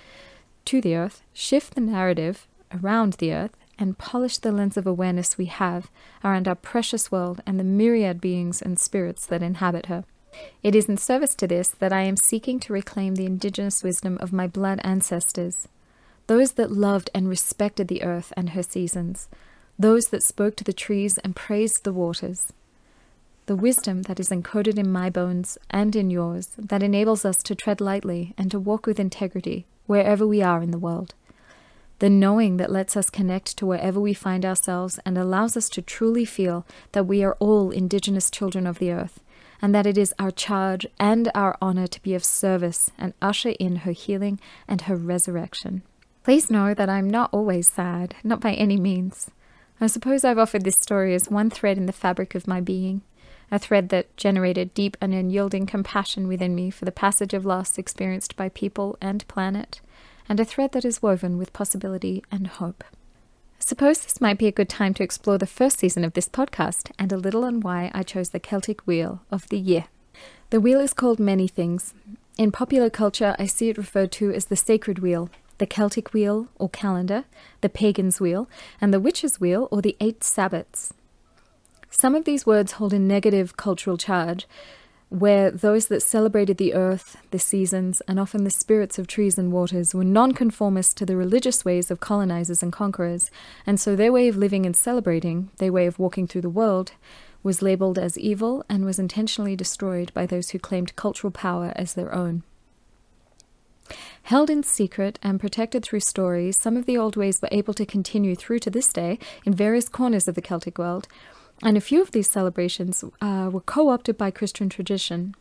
to 0.65 0.81
the 0.81 0.97
earth, 0.97 1.23
shift 1.33 1.75
the 1.75 1.81
narrative 1.81 2.47
around 2.73 3.15
the 3.15 3.33
earth, 3.33 3.57
and 3.79 3.97
polish 3.97 4.39
the 4.39 4.53
lens 4.53 4.77
of 4.77 4.87
awareness 4.87 5.39
we 5.39 5.47
have 5.47 5.91
around 6.23 6.47
our 6.47 6.55
precious 6.55 7.11
world 7.11 7.41
and 7.47 7.59
the 7.59 7.65
myriad 7.65 8.21
beings 8.21 8.61
and 8.61 8.79
spirits 8.79 9.25
that 9.25 9.43
inhabit 9.43 9.87
her. 9.87 10.05
It 10.63 10.75
is 10.75 10.89
in 10.89 10.97
service 10.97 11.35
to 11.37 11.47
this 11.47 11.69
that 11.69 11.93
I 11.93 12.03
am 12.03 12.17
seeking 12.17 12.61
to 12.61 12.73
reclaim 12.73 13.15
the 13.15 13.27
indigenous 13.27 13.83
wisdom 13.83 14.19
of 14.21 14.33
my 14.33 14.47
blood 14.47 14.81
ancestors, 14.85 15.67
those 16.27 16.53
that 16.53 16.71
loved 16.71 17.11
and 17.15 17.29
respected 17.29 17.89
the 17.89 18.03
earth 18.03 18.33
and 18.37 18.51
her 18.51 18.63
seasons, 18.63 19.29
those 19.81 20.09
that 20.09 20.23
spoke 20.23 20.57
to 20.57 20.65
the 20.65 20.75
trees 20.75 21.17
and 21.19 21.35
praised 21.35 21.85
the 21.85 21.93
waters. 21.93 22.53
The 23.47 23.57
wisdom 23.57 24.03
that 24.03 24.21
is 24.21 24.29
encoded 24.29 24.79
in 24.79 24.93
my 24.93 25.09
bones 25.09 25.57
and 25.71 25.97
in 25.97 26.11
yours 26.11 26.51
that 26.59 26.83
enables 26.83 27.25
us 27.25 27.43
to 27.45 27.55
tread 27.55 27.81
lightly 27.81 28.35
and 28.37 28.51
to 28.51 28.61
walk 28.61 28.85
with 28.85 29.01
integrity 29.01 29.65
wherever 29.87 30.27
we 30.27 30.43
are 30.43 30.63
in 30.63 30.71
the 30.71 30.79
world. 30.79 31.15
The 31.99 32.11
knowing 32.11 32.59
that 32.59 32.71
lets 32.71 32.95
us 32.95 33.09
connect 33.09 33.57
to 33.57 33.65
wherever 33.65 33.99
we 33.99 34.13
find 34.13 34.45
ourselves 34.45 35.01
and 35.07 35.17
allows 35.17 35.57
us 35.57 35.71
to 35.71 35.81
truly 35.81 36.27
feel 36.27 36.67
that 36.93 37.07
we 37.07 37.25
are 37.25 37.37
all 37.41 37.71
Indigenous 37.71 38.31
children 38.31 38.67
of 38.67 38.81
the 38.81 38.93
earth, 38.93 39.21
and 39.63 39.75
that 39.75 39.87
it 39.87 39.97
is 39.97 40.15
our 40.19 40.31
charge 40.31 40.87
and 40.99 41.31
our 41.35 41.57
honor 41.63 41.87
to 41.87 42.03
be 42.03 42.15
of 42.15 42.25
service 42.25 42.91
and 42.99 43.15
usher 43.23 43.55
in 43.59 43.77
her 43.77 43.93
healing 43.93 44.41
and 44.69 44.83
her 44.83 44.97
resurrection. 44.97 45.83
Please 46.23 46.51
know 46.51 46.75
that 46.75 46.91
I'm 46.91 47.09
not 47.09 47.31
always 47.33 47.71
sad, 47.71 48.15
not 48.23 48.41
by 48.41 48.53
any 48.53 48.77
means. 48.77 49.31
I 49.83 49.87
suppose 49.87 50.25
I've 50.25 50.39
offered 50.39 50.65
this 50.65 50.77
story 50.77 51.15
as 51.15 51.31
one 51.31 51.49
thread 51.49 51.79
in 51.79 51.87
the 51.87 51.93
fabric 51.93 52.35
of 52.35 52.47
my 52.47 52.61
being, 52.61 53.01
a 53.51 53.59
thread 53.59 53.89
that 53.89 54.15
generated 54.17 54.75
deep 54.75 54.97
and 55.01 55.15
unyielding 55.15 55.65
compassion 55.65 56.29
within 56.29 56.55
me 56.55 56.71
for 56.71 56.85
the 56.85 56.93
passage 56.93 57.33
of 57.33 57.47
loss 57.47 57.79
experienced 57.79 58.37
by 58.37 58.51
people 58.51 58.99
and 59.01 59.27
planet, 59.27 59.81
and 60.29 60.39
a 60.39 60.45
thread 60.45 60.73
that 60.73 60.85
is 60.85 61.03
woven 61.03 61.39
with 61.39 61.55
possibility 61.55 62.23
and 62.31 62.47
hope. 62.47 62.85
I 62.93 63.63
suppose 63.63 64.01
this 64.01 64.21
might 64.21 64.39
be 64.39 64.47
a 64.47 64.53
good 64.53 64.69
time 64.69 64.93
to 64.95 65.03
explore 65.03 65.39
the 65.39 65.47
first 65.47 65.79
season 65.79 66.05
of 66.05 66.13
this 66.13 66.29
podcast 66.29 66.91
and 66.99 67.11
a 67.11 67.17
little 67.17 67.45
on 67.45 67.61
why 67.61 67.91
I 67.95 68.03
chose 68.03 68.31
the 68.31 68.41
Celtic 68.41 68.87
wheel 68.87 69.23
of 69.31 69.49
the 69.49 69.59
year. 69.59 69.87
The 70.51 70.61
wheel 70.61 70.81
is 70.81 70.93
called 70.93 71.19
many 71.19 71.49
things. 71.49 71.95
In 72.37 72.53
popular 72.53 72.91
culture, 72.91 73.35
I 73.39 73.47
see 73.47 73.71
it 73.71 73.79
referred 73.79 74.13
to 74.13 74.31
as 74.31 74.47
the 74.47 74.57
sacred 74.57 74.99
wheel, 74.99 75.31
the 75.61 75.67
Celtic 75.67 76.15
wheel 76.15 76.49
or 76.59 76.71
calendar, 76.71 77.25
the 77.61 77.69
pagan's 77.69 78.19
wheel, 78.19 78.49
and 78.81 78.93
the 78.93 78.99
witch's 78.99 79.39
wheel 79.39 79.69
or 79.71 79.83
the 79.83 79.95
eight 80.01 80.21
sabbats. 80.21 80.91
Some 81.91 82.15
of 82.15 82.25
these 82.25 82.47
words 82.47 82.73
hold 82.73 82.95
a 82.95 82.99
negative 82.99 83.59
cultural 83.59 83.99
charge, 83.99 84.49
where 85.11 85.51
those 85.51 85.89
that 85.89 86.03
celebrated 86.03 86.57
the 86.57 86.73
earth, 86.73 87.19
the 87.31 87.39
seasons, 87.39 88.01
and 88.09 88.19
often 88.19 88.45
the 88.45 88.51
spirits 88.51 88.99
of 88.99 89.07
trees 89.07 89.37
and 89.37 89.53
waters 89.53 89.95
were 89.95 90.03
nonconformist 90.03 90.97
to 90.97 91.05
the 91.05 91.17
religious 91.17 91.63
ways 91.63 91.91
of 91.91 92.01
colonizers 92.01 92.63
and 92.63 92.73
conquerors, 92.73 93.31
and 93.67 93.79
so 93.79 93.95
their 93.95 94.13
way 94.13 94.29
of 94.29 94.39
living 94.39 94.65
and 94.65 94.75
celebrating, 94.75 95.51
their 95.59 95.73
way 95.73 95.85
of 95.85 95.99
walking 95.99 96.27
through 96.27 96.41
the 96.41 96.49
world, 96.49 96.93
was 97.43 97.61
labeled 97.61 97.99
as 97.99 98.19
evil 98.19 98.65
and 98.67 98.87
was 98.87 98.99
intentionally 98.99 99.57
destroyed 99.57 100.11
by 100.15 100.25
those 100.25 100.51
who 100.51 100.59
claimed 100.59 100.97
cultural 100.97 101.31
power 101.31 101.75
as 101.77 101.93
their 101.93 102.15
own. 102.15 102.45
Held 104.25 104.51
in 104.51 104.63
secret 104.63 105.19
and 105.23 105.41
protected 105.41 105.83
through 105.83 106.01
stories, 106.01 106.57
some 106.61 106.77
of 106.77 106.87
the 106.87 106.97
old 106.97 107.17
ways 107.17 107.41
were 107.41 107.49
able 107.51 107.75
to 107.75 107.87
continue 107.87 108.35
through 108.35 108.61
to 108.61 108.71
this 108.71 108.93
day 108.93 109.19
in 109.45 109.55
various 109.55 109.89
corners 109.89 110.29
of 110.29 110.35
the 110.35 110.43
Celtic 110.43 110.79
world, 110.79 111.09
and 111.63 111.77
a 111.77 111.81
few 111.81 112.01
of 112.01 112.13
these 112.13 112.31
celebrations 112.31 113.05
uh, 113.21 113.51
were 113.53 113.61
co 113.61 113.89
opted 113.89 114.17
by 114.17 114.31
Christian 114.31 114.69
tradition. 114.69 115.35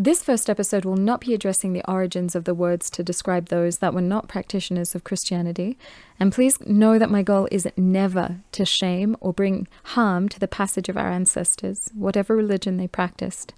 This 0.00 0.22
first 0.22 0.48
episode 0.48 0.84
will 0.84 0.96
not 0.96 1.20
be 1.20 1.34
addressing 1.34 1.72
the 1.72 1.84
origins 1.90 2.36
of 2.36 2.44
the 2.44 2.54
words 2.54 2.88
to 2.90 3.02
describe 3.02 3.48
those 3.48 3.78
that 3.78 3.92
were 3.92 4.00
not 4.00 4.28
practitioners 4.28 4.94
of 4.94 5.02
Christianity, 5.02 5.76
and 6.20 6.32
please 6.32 6.60
know 6.60 7.00
that 7.00 7.10
my 7.10 7.24
goal 7.24 7.48
is 7.50 7.66
never 7.76 8.36
to 8.52 8.64
shame 8.64 9.16
or 9.18 9.32
bring 9.32 9.66
harm 9.82 10.28
to 10.28 10.38
the 10.38 10.46
passage 10.46 10.88
of 10.88 10.96
our 10.96 11.10
ancestors, 11.10 11.90
whatever 11.94 12.36
religion 12.36 12.76
they 12.76 12.86
practiced. 12.86 13.54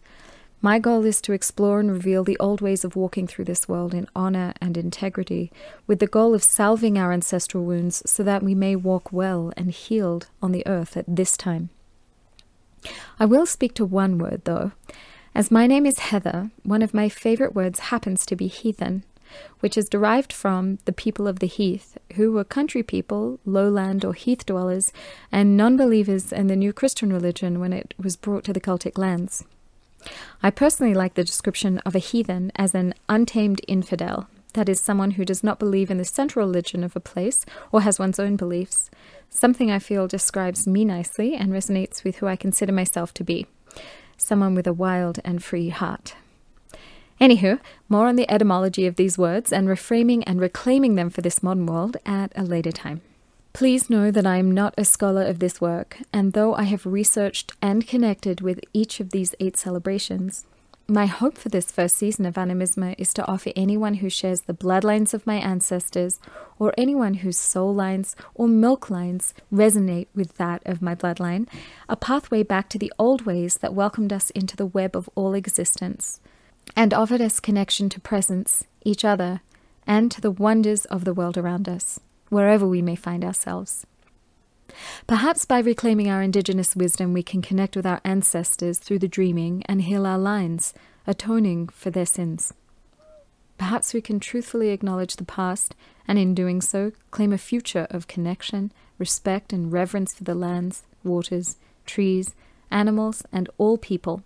My 0.62 0.78
goal 0.78 1.06
is 1.06 1.22
to 1.22 1.32
explore 1.32 1.80
and 1.80 1.90
reveal 1.90 2.22
the 2.22 2.38
old 2.38 2.60
ways 2.60 2.84
of 2.84 2.94
walking 2.94 3.26
through 3.26 3.46
this 3.46 3.66
world 3.66 3.94
in 3.94 4.06
honor 4.14 4.52
and 4.60 4.76
integrity, 4.76 5.50
with 5.86 6.00
the 6.00 6.06
goal 6.06 6.34
of 6.34 6.44
salving 6.44 6.98
our 6.98 7.14
ancestral 7.14 7.64
wounds 7.64 8.02
so 8.04 8.22
that 8.24 8.42
we 8.42 8.54
may 8.54 8.76
walk 8.76 9.10
well 9.10 9.54
and 9.56 9.70
healed 9.70 10.28
on 10.42 10.52
the 10.52 10.66
earth 10.66 10.98
at 10.98 11.06
this 11.08 11.38
time. 11.38 11.70
I 13.18 13.24
will 13.24 13.46
speak 13.46 13.72
to 13.74 13.86
one 13.86 14.18
word, 14.18 14.42
though. 14.44 14.72
As 15.34 15.50
my 15.50 15.66
name 15.66 15.86
is 15.86 15.98
Heather, 15.98 16.50
one 16.62 16.82
of 16.82 16.92
my 16.92 17.08
favorite 17.08 17.54
words 17.54 17.78
happens 17.78 18.26
to 18.26 18.36
be 18.36 18.46
heathen, 18.46 19.04
which 19.60 19.78
is 19.78 19.88
derived 19.88 20.30
from 20.30 20.78
the 20.84 20.92
people 20.92 21.26
of 21.26 21.38
the 21.38 21.46
heath, 21.46 21.96
who 22.16 22.32
were 22.32 22.44
country 22.44 22.82
people, 22.82 23.40
lowland 23.46 24.04
or 24.04 24.12
heath 24.12 24.44
dwellers, 24.44 24.92
and 25.32 25.56
non 25.56 25.78
believers 25.78 26.32
in 26.32 26.48
the 26.48 26.56
new 26.56 26.74
Christian 26.74 27.10
religion 27.10 27.60
when 27.60 27.72
it 27.72 27.94
was 27.96 28.16
brought 28.16 28.44
to 28.44 28.52
the 28.52 28.60
Celtic 28.60 28.98
lands. 28.98 29.44
I 30.42 30.50
personally 30.50 30.94
like 30.94 31.14
the 31.14 31.24
description 31.24 31.78
of 31.78 31.94
a 31.94 32.00
heathen 32.00 32.52
as 32.56 32.74
an 32.74 32.94
untamed 33.08 33.60
infidel, 33.68 34.28
that 34.54 34.68
is, 34.68 34.80
someone 34.80 35.12
who 35.12 35.24
does 35.24 35.44
not 35.44 35.58
believe 35.58 35.90
in 35.90 35.98
the 35.98 36.04
central 36.04 36.46
religion 36.46 36.82
of 36.82 36.96
a 36.96 37.00
place 37.00 37.44
or 37.70 37.82
has 37.82 37.98
one's 37.98 38.18
own 38.18 38.36
beliefs, 38.36 38.90
something 39.28 39.70
I 39.70 39.78
feel 39.78 40.08
describes 40.08 40.66
me 40.66 40.84
nicely 40.84 41.34
and 41.34 41.52
resonates 41.52 42.02
with 42.02 42.16
who 42.16 42.26
I 42.26 42.36
consider 42.36 42.72
myself 42.72 43.14
to 43.14 43.24
be 43.24 43.46
someone 44.16 44.54
with 44.54 44.66
a 44.66 44.72
wild 44.72 45.18
and 45.24 45.42
free 45.42 45.70
heart. 45.70 46.14
Anywho, 47.20 47.60
more 47.88 48.06
on 48.06 48.16
the 48.16 48.30
etymology 48.30 48.86
of 48.86 48.96
these 48.96 49.18
words 49.18 49.52
and 49.52 49.68
reframing 49.68 50.22
and 50.26 50.40
reclaiming 50.40 50.94
them 50.94 51.10
for 51.10 51.20
this 51.20 51.42
modern 51.42 51.66
world 51.66 51.96
at 52.06 52.32
a 52.34 52.42
later 52.42 52.72
time. 52.72 53.02
Please 53.52 53.90
know 53.90 54.10
that 54.10 54.26
I 54.26 54.36
am 54.36 54.52
not 54.52 54.74
a 54.78 54.84
scholar 54.84 55.22
of 55.22 55.40
this 55.40 55.60
work, 55.60 55.98
and 56.12 56.32
though 56.32 56.54
I 56.54 56.62
have 56.62 56.86
researched 56.86 57.52
and 57.60 57.86
connected 57.86 58.40
with 58.40 58.60
each 58.72 59.00
of 59.00 59.10
these 59.10 59.34
eight 59.40 59.56
celebrations, 59.56 60.46
my 60.86 61.06
hope 61.06 61.36
for 61.36 61.50
this 61.50 61.70
first 61.70 61.96
season 61.96 62.26
of 62.26 62.34
Animisma 62.34 62.94
is 62.96 63.12
to 63.14 63.26
offer 63.26 63.52
anyone 63.54 63.94
who 63.94 64.08
shares 64.08 64.42
the 64.42 64.54
bloodlines 64.54 65.12
of 65.14 65.26
my 65.26 65.36
ancestors, 65.36 66.20
or 66.58 66.72
anyone 66.78 67.14
whose 67.14 67.38
soul 67.38 67.74
lines 67.74 68.16
or 68.34 68.48
milk 68.48 68.88
lines 68.88 69.34
resonate 69.52 70.08
with 70.14 70.36
that 70.36 70.62
of 70.64 70.80
my 70.80 70.94
bloodline, 70.94 71.46
a 71.88 71.96
pathway 71.96 72.42
back 72.42 72.68
to 72.70 72.78
the 72.78 72.92
old 72.98 73.26
ways 73.26 73.56
that 73.56 73.74
welcomed 73.74 74.12
us 74.12 74.30
into 74.30 74.56
the 74.56 74.66
web 74.66 74.96
of 74.96 75.08
all 75.14 75.34
existence, 75.34 76.20
and 76.74 76.94
offered 76.94 77.20
us 77.20 77.40
connection 77.40 77.88
to 77.88 78.00
presence, 78.00 78.64
each 78.84 79.04
other, 79.04 79.42
and 79.86 80.10
to 80.10 80.20
the 80.20 80.30
wonders 80.30 80.84
of 80.86 81.04
the 81.04 81.14
world 81.14 81.36
around 81.36 81.68
us, 81.68 82.00
wherever 82.30 82.66
we 82.66 82.80
may 82.80 82.96
find 82.96 83.24
ourselves. 83.24 83.86
Perhaps 85.06 85.44
by 85.44 85.58
reclaiming 85.58 86.08
our 86.08 86.22
indigenous 86.22 86.74
wisdom, 86.76 87.12
we 87.12 87.22
can 87.22 87.42
connect 87.42 87.76
with 87.76 87.84
our 87.84 88.00
ancestors 88.04 88.78
through 88.78 89.00
the 89.00 89.08
dreaming 89.08 89.62
and 89.66 89.82
heal 89.82 90.06
our 90.06 90.18
lines, 90.18 90.72
atoning 91.06 91.68
for 91.68 91.90
their 91.90 92.06
sins. 92.06 92.54
Perhaps 93.58 93.92
we 93.92 94.00
can 94.00 94.20
truthfully 94.20 94.70
acknowledge 94.70 95.16
the 95.16 95.24
past, 95.24 95.74
and 96.08 96.18
in 96.18 96.34
doing 96.34 96.60
so, 96.60 96.92
claim 97.10 97.32
a 97.32 97.38
future 97.38 97.86
of 97.90 98.06
connection, 98.06 98.72
respect, 98.98 99.52
and 99.52 99.72
reverence 99.72 100.14
for 100.14 100.24
the 100.24 100.34
lands, 100.34 100.84
waters, 101.04 101.56
trees, 101.84 102.34
animals, 102.70 103.22
and 103.32 103.50
all 103.58 103.76
people. 103.76 104.22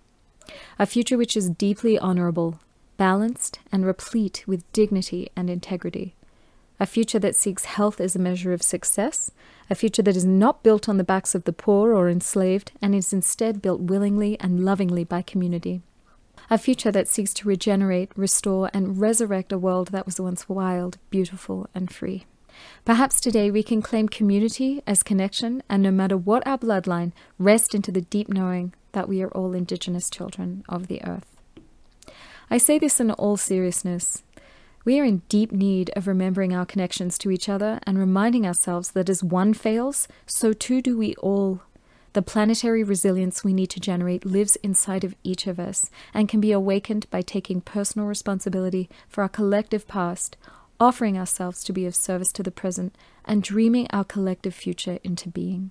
A 0.79 0.87
future 0.87 1.17
which 1.17 1.37
is 1.37 1.51
deeply 1.51 1.99
honorable, 1.99 2.61
balanced, 2.97 3.59
and 3.73 3.85
replete 3.85 4.45
with 4.47 4.71
dignity 4.73 5.31
and 5.35 5.49
integrity 5.49 6.15
a 6.85 6.87
future 6.87 7.19
that 7.19 7.35
seeks 7.35 7.64
health 7.64 7.99
as 7.99 8.14
a 8.14 8.19
measure 8.19 8.53
of 8.53 8.62
success, 8.62 9.31
a 9.71 9.75
future 9.75 10.03
that 10.03 10.14
is 10.14 10.25
not 10.26 10.62
built 10.62 10.87
on 10.87 10.99
the 10.99 11.03
backs 11.03 11.35
of 11.35 11.45
the 11.45 11.53
poor 11.53 11.95
or 11.95 12.11
enslaved 12.11 12.73
and 12.83 12.95
is 12.95 13.11
instead 13.11 13.62
built 13.62 13.81
willingly 13.81 14.38
and 14.38 14.62
lovingly 14.62 15.03
by 15.03 15.23
community. 15.23 15.81
A 16.50 16.59
future 16.59 16.93
that 16.93 17.09
seeks 17.09 17.33
to 17.35 17.49
regenerate, 17.49 18.12
restore, 18.17 18.69
and 18.75 19.00
resurrect 19.00 19.50
a 19.50 19.57
world 19.57 19.93
that 19.93 20.05
was 20.05 20.21
once 20.21 20.47
wild, 20.47 20.99
beautiful, 21.09 21.71
and 21.75 21.91
free. 21.91 22.26
Perhaps 22.85 23.19
today 23.19 23.50
we 23.50 23.62
can 23.62 23.81
claim 23.81 24.07
community 24.07 24.83
as 24.87 25.03
connection, 25.03 25.62
and 25.71 25.83
no 25.83 25.91
matter 25.91 26.19
what 26.19 26.47
our 26.47 26.59
bloodline, 26.59 27.12
rest 27.38 27.75
into 27.75 27.93
the 27.93 28.03
deep 28.03 28.29
knowing 28.29 28.75
that 28.93 29.09
we 29.09 29.23
are 29.23 29.31
all 29.31 29.55
Indigenous 29.55 30.11
children 30.11 30.62
of 30.69 30.88
the 30.88 31.03
earth. 31.03 31.35
I 32.50 32.59
say 32.59 32.79
this 32.79 33.00
in 33.00 33.11
all 33.12 33.38
seriousness. 33.38 34.23
We 34.85 35.00
are 35.00 35.05
in 35.05 35.23
deep 35.31 35.50
need 35.50 35.91
of 35.97 36.07
remembering 36.07 36.55
our 36.55 36.67
connections 36.67 37.17
to 37.19 37.31
each 37.31 37.49
other 37.49 37.81
and 37.85 37.99
reminding 37.99 38.47
ourselves 38.47 38.91
that 38.91 39.09
as 39.09 39.25
one 39.25 39.55
fails, 39.55 40.07
so 40.26 40.53
too 40.53 40.83
do 40.83 40.99
we 40.99 41.14
all. 41.17 41.62
The 42.12 42.21
planetary 42.21 42.85
resilience 42.85 43.43
we 43.43 43.55
need 43.55 43.71
to 43.71 43.81
generate 43.81 44.26
lives 44.26 44.57
inside 44.57 45.03
of 45.03 45.14
each 45.25 45.47
of 45.47 45.59
us 45.59 45.91
and 46.12 46.29
can 46.29 46.38
be 46.38 46.53
awakened 46.53 47.09
by 47.11 47.23
taking 47.23 47.62
personal 47.62 48.07
responsibility 48.07 48.91
for 49.09 49.23
our 49.23 49.29
collective 49.29 49.88
past, 49.88 50.37
offering 50.79 51.17
ourselves 51.17 51.64
to 51.64 51.73
be 51.73 51.87
of 51.87 51.95
service 51.95 52.31
to 52.33 52.43
the 52.43 52.50
present, 52.50 52.95
and 53.25 53.43
dreaming 53.43 53.87
our 53.91 54.05
collective 54.05 54.55
future 54.55 54.99
into 55.03 55.31
being. 55.31 55.70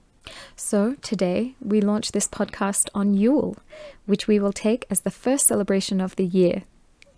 So, 0.56 0.96
today 1.04 1.56
we 1.62 1.82
launch 1.82 2.14
this 2.14 2.28
podcast 2.28 2.90
on 2.96 3.14
Yule, 3.14 3.58
which 4.08 4.28
we 4.28 4.40
will 4.40 4.54
take 4.54 4.86
as 4.90 5.02
the 5.02 5.12
first 5.12 5.46
celebration 5.46 6.02
of 6.02 6.16
the 6.16 6.26
year, 6.26 6.64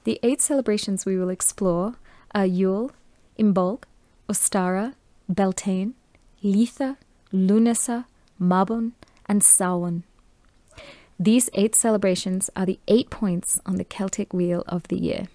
the 0.06 0.20
eight 0.24 0.42
celebrations 0.42 1.06
we 1.06 1.18
will 1.18 1.30
explore 1.30 1.96
are 2.34 2.46
Yule, 2.46 2.92
Imbolc, 3.38 3.84
Ostara, 4.30 4.94
Beltane, 5.28 5.94
Litha, 6.44 6.98
Lunasa, 7.34 8.06
Mabon, 8.40 8.92
and 9.26 9.44
Samhain. 9.44 10.04
These 11.20 11.50
eight 11.54 11.76
celebrations 11.76 12.50
are 12.56 12.66
the 12.66 12.80
eight 12.88 13.10
points 13.10 13.60
on 13.66 13.76
the 13.76 13.84
Celtic 13.84 14.32
wheel 14.32 14.64
of 14.68 14.88
the 14.90 14.98
year. 14.98 15.28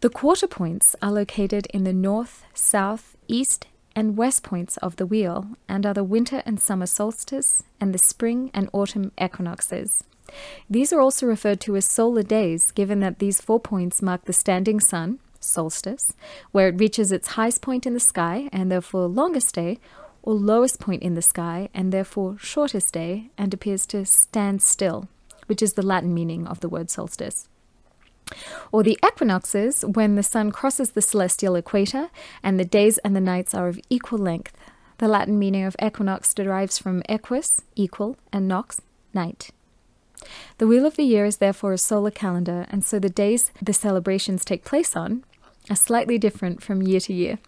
The 0.00 0.10
quarter 0.10 0.48
points 0.48 0.96
are 1.00 1.12
located 1.12 1.66
in 1.66 1.84
the 1.84 1.92
north, 1.92 2.44
south, 2.54 3.16
east, 3.28 3.66
and 3.94 4.16
west 4.16 4.42
points 4.42 4.76
of 4.78 4.96
the 4.96 5.06
wheel 5.06 5.50
and 5.68 5.86
are 5.86 5.94
the 5.94 6.04
winter 6.04 6.42
and 6.44 6.60
summer 6.60 6.86
solstice 6.86 7.62
and 7.80 7.94
the 7.94 7.98
spring 7.98 8.50
and 8.52 8.68
autumn 8.72 9.12
equinoxes. 9.20 10.04
These 10.68 10.92
are 10.92 11.00
also 11.00 11.26
referred 11.26 11.60
to 11.62 11.76
as 11.76 11.84
solar 11.84 12.22
days, 12.22 12.70
given 12.70 13.00
that 13.00 13.18
these 13.18 13.40
four 13.40 13.60
points 13.60 14.02
mark 14.02 14.24
the 14.24 14.32
standing 14.32 14.80
sun, 14.80 15.20
solstice, 15.40 16.14
where 16.52 16.68
it 16.68 16.80
reaches 16.80 17.12
its 17.12 17.28
highest 17.28 17.62
point 17.62 17.86
in 17.86 17.94
the 17.94 18.00
sky 18.00 18.48
and 18.52 18.70
therefore 18.70 19.06
longest 19.06 19.54
day, 19.54 19.78
or 20.22 20.34
lowest 20.34 20.80
point 20.80 21.02
in 21.02 21.14
the 21.14 21.22
sky 21.22 21.68
and 21.72 21.92
therefore 21.92 22.36
shortest 22.38 22.92
day, 22.92 23.30
and 23.38 23.54
appears 23.54 23.86
to 23.86 24.04
stand 24.04 24.60
still, 24.62 25.08
which 25.46 25.62
is 25.62 25.74
the 25.74 25.86
Latin 25.86 26.12
meaning 26.12 26.46
of 26.46 26.60
the 26.60 26.68
word 26.68 26.90
solstice. 26.90 27.48
Or 28.72 28.82
the 28.82 28.98
equinoxes, 29.06 29.84
when 29.84 30.16
the 30.16 30.22
sun 30.22 30.50
crosses 30.50 30.90
the 30.90 31.02
celestial 31.02 31.54
equator 31.54 32.10
and 32.42 32.58
the 32.58 32.64
days 32.64 32.98
and 32.98 33.14
the 33.14 33.20
nights 33.20 33.54
are 33.54 33.68
of 33.68 33.78
equal 33.88 34.18
length. 34.18 34.56
The 34.98 35.06
Latin 35.06 35.38
meaning 35.38 35.62
of 35.62 35.76
equinox 35.80 36.34
derives 36.34 36.78
from 36.78 37.02
equus, 37.08 37.62
equal, 37.76 38.16
and 38.32 38.48
nox, 38.48 38.80
night. 39.14 39.50
The 40.58 40.66
wheel 40.66 40.86
of 40.86 40.96
the 40.96 41.04
year 41.04 41.24
is 41.24 41.38
therefore 41.38 41.72
a 41.72 41.78
solar 41.78 42.10
calendar, 42.10 42.66
and 42.70 42.84
so 42.84 42.98
the 42.98 43.08
days 43.08 43.50
the 43.60 43.72
celebrations 43.72 44.44
take 44.44 44.64
place 44.64 44.96
on 44.96 45.24
are 45.70 45.76
slightly 45.76 46.18
different 46.18 46.62
from 46.62 46.82
year 46.82 47.00
to 47.00 47.12
year. 47.12 47.38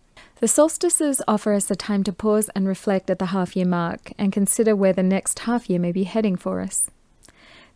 The 0.41 0.49
solstices 0.49 1.21
offer 1.27 1.53
us 1.53 1.71
a 1.71 1.77
time 1.77 2.05
to 2.05 2.12
pause 2.12 2.49
and 2.55 2.69
reflect 2.69 3.11
at 3.11 3.19
the 3.19 3.27
half 3.27 3.57
year 3.57 3.67
mark 3.67 4.12
and 4.19 4.33
consider 4.33 4.77
where 4.77 4.93
the 4.93 5.03
next 5.03 5.41
half 5.41 5.69
year 5.69 5.81
may 5.81 5.93
be 5.93 6.05
heading 6.05 6.37
for 6.37 6.61
us. 6.61 6.91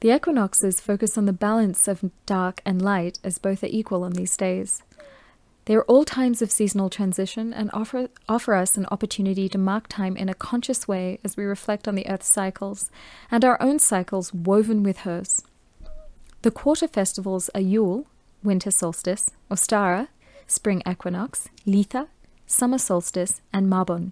The 0.00 0.14
equinoxes 0.14 0.80
focus 0.80 1.18
on 1.18 1.26
the 1.26 1.32
balance 1.32 1.88
of 1.88 2.10
dark 2.26 2.60
and 2.64 2.80
light 2.82 3.18
as 3.24 3.38
both 3.38 3.62
are 3.62 3.68
equal 3.70 4.04
on 4.04 4.12
these 4.12 4.36
days. 4.36 4.82
They 5.66 5.74
are 5.74 5.84
all 5.84 6.04
times 6.04 6.42
of 6.42 6.50
seasonal 6.50 6.90
transition 6.90 7.52
and 7.52 7.70
offer, 7.72 8.08
offer 8.28 8.54
us 8.54 8.76
an 8.76 8.86
opportunity 8.86 9.48
to 9.48 9.58
mark 9.58 9.86
time 9.86 10.16
in 10.16 10.28
a 10.28 10.34
conscious 10.34 10.88
way 10.88 11.20
as 11.22 11.36
we 11.36 11.44
reflect 11.44 11.86
on 11.86 11.94
the 11.94 12.08
Earth's 12.08 12.26
cycles 12.26 12.90
and 13.30 13.44
our 13.44 13.60
own 13.62 13.78
cycles 13.78 14.34
woven 14.34 14.82
with 14.82 14.98
hers. 14.98 15.42
The 16.42 16.50
quarter 16.50 16.88
festivals 16.88 17.48
are 17.54 17.60
Yule, 17.60 18.06
winter 18.42 18.72
solstice, 18.72 19.30
Ostara, 19.50 20.08
spring 20.48 20.82
equinox, 20.88 21.48
Litha, 21.64 22.08
summer 22.46 22.78
solstice, 22.78 23.40
and 23.52 23.68
Mabon, 23.70 24.10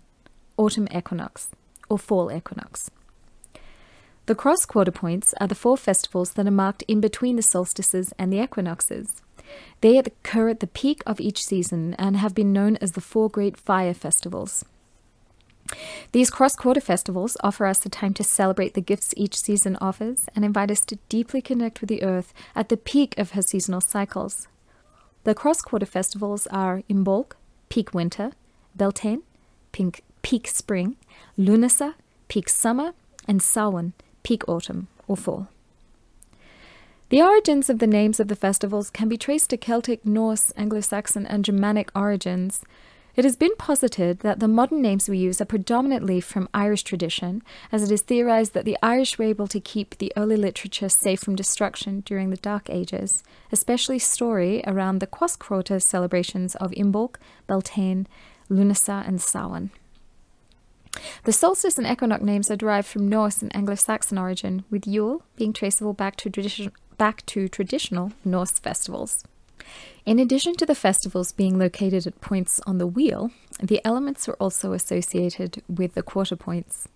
autumn 0.56 0.86
equinox, 0.94 1.48
or 1.88 1.98
fall 1.98 2.30
equinox. 2.30 2.92
The 4.26 4.36
cross 4.36 4.64
quarter 4.64 4.92
points 4.92 5.34
are 5.40 5.48
the 5.48 5.56
four 5.56 5.76
festivals 5.76 6.34
that 6.34 6.46
are 6.46 6.52
marked 6.52 6.82
in 6.82 7.00
between 7.00 7.34
the 7.34 7.42
solstices 7.42 8.12
and 8.16 8.32
the 8.32 8.40
equinoxes. 8.40 9.22
They 9.80 9.98
occur 9.98 10.48
at 10.48 10.60
the 10.60 10.66
peak 10.66 11.02
of 11.06 11.20
each 11.20 11.44
season 11.44 11.94
and 11.94 12.16
have 12.16 12.34
been 12.34 12.52
known 12.52 12.76
as 12.76 12.92
the 12.92 13.00
Four 13.00 13.28
Great 13.28 13.56
Fire 13.56 13.94
Festivals. 13.94 14.64
These 16.12 16.30
cross 16.30 16.56
quarter 16.56 16.80
festivals 16.80 17.36
offer 17.42 17.64
us 17.66 17.78
the 17.78 17.88
time 17.88 18.12
to 18.14 18.24
celebrate 18.24 18.74
the 18.74 18.80
gifts 18.80 19.14
each 19.16 19.38
season 19.38 19.76
offers 19.80 20.26
and 20.34 20.44
invite 20.44 20.70
us 20.70 20.84
to 20.86 20.98
deeply 21.08 21.40
connect 21.40 21.80
with 21.80 21.88
the 21.88 22.02
earth 22.02 22.34
at 22.54 22.68
the 22.68 22.76
peak 22.76 23.16
of 23.18 23.32
her 23.32 23.42
seasonal 23.42 23.80
cycles. 23.80 24.48
The 25.24 25.34
cross 25.34 25.62
quarter 25.62 25.86
festivals 25.86 26.46
are 26.48 26.82
Imbolc, 26.88 27.32
peak 27.68 27.94
winter, 27.94 28.32
Beltane, 28.74 29.22
peak, 29.70 30.02
peak 30.22 30.48
spring, 30.48 30.96
Lunasa, 31.38 31.94
peak 32.28 32.48
summer, 32.48 32.92
and 33.28 33.40
Samhain, 33.42 33.92
peak 34.22 34.48
autumn 34.48 34.88
or 35.06 35.16
fall. 35.16 35.48
The 37.10 37.22
origins 37.22 37.68
of 37.68 37.80
the 37.80 37.88
names 37.88 38.20
of 38.20 38.28
the 38.28 38.36
festivals 38.36 38.88
can 38.88 39.08
be 39.08 39.18
traced 39.18 39.50
to 39.50 39.56
Celtic, 39.56 40.06
Norse, 40.06 40.52
Anglo 40.56 40.80
Saxon, 40.80 41.26
and 41.26 41.44
Germanic 41.44 41.90
origins. 41.92 42.62
It 43.16 43.24
has 43.24 43.34
been 43.34 43.56
posited 43.56 44.20
that 44.20 44.38
the 44.38 44.46
modern 44.46 44.80
names 44.80 45.08
we 45.08 45.18
use 45.18 45.40
are 45.40 45.44
predominantly 45.44 46.20
from 46.20 46.48
Irish 46.54 46.84
tradition, 46.84 47.42
as 47.72 47.82
it 47.82 47.90
is 47.90 48.02
theorized 48.02 48.54
that 48.54 48.64
the 48.64 48.78
Irish 48.80 49.18
were 49.18 49.24
able 49.24 49.48
to 49.48 49.58
keep 49.58 49.98
the 49.98 50.12
early 50.16 50.36
literature 50.36 50.88
safe 50.88 51.18
from 51.18 51.34
destruction 51.34 52.04
during 52.06 52.30
the 52.30 52.36
Dark 52.36 52.70
Ages, 52.70 53.24
especially 53.50 53.98
story 53.98 54.62
around 54.64 55.00
the 55.00 55.08
cross 55.08 55.34
quarter 55.34 55.80
celebrations 55.80 56.54
of 56.54 56.70
Imbolc, 56.70 57.16
Beltane, 57.48 58.06
Lunasa, 58.48 59.04
and 59.04 59.20
Samhain. 59.20 59.70
The 61.24 61.32
solstice 61.32 61.76
and 61.76 61.88
equinox 61.88 62.22
names 62.22 62.52
are 62.52 62.56
derived 62.56 62.86
from 62.86 63.08
Norse 63.08 63.42
and 63.42 63.54
Anglo 63.54 63.74
Saxon 63.74 64.16
origin, 64.16 64.64
with 64.70 64.86
Yule 64.86 65.24
being 65.34 65.52
traceable 65.52 65.92
back 65.92 66.14
to, 66.16 66.30
tradition, 66.30 66.70
back 67.00 67.24
to 67.24 67.48
traditional 67.48 68.12
Norse 68.26 68.58
festivals. 68.58 69.24
In 70.04 70.18
addition 70.18 70.54
to 70.56 70.66
the 70.66 70.74
festivals 70.74 71.32
being 71.32 71.58
located 71.58 72.06
at 72.06 72.20
points 72.20 72.60
on 72.66 72.76
the 72.76 72.86
wheel, 72.86 73.30
the 73.58 73.80
elements 73.86 74.28
are 74.28 74.34
also 74.34 74.74
associated 74.74 75.62
with 75.66 75.94
the 75.94 76.02
quarter 76.02 76.36
points 76.36 76.88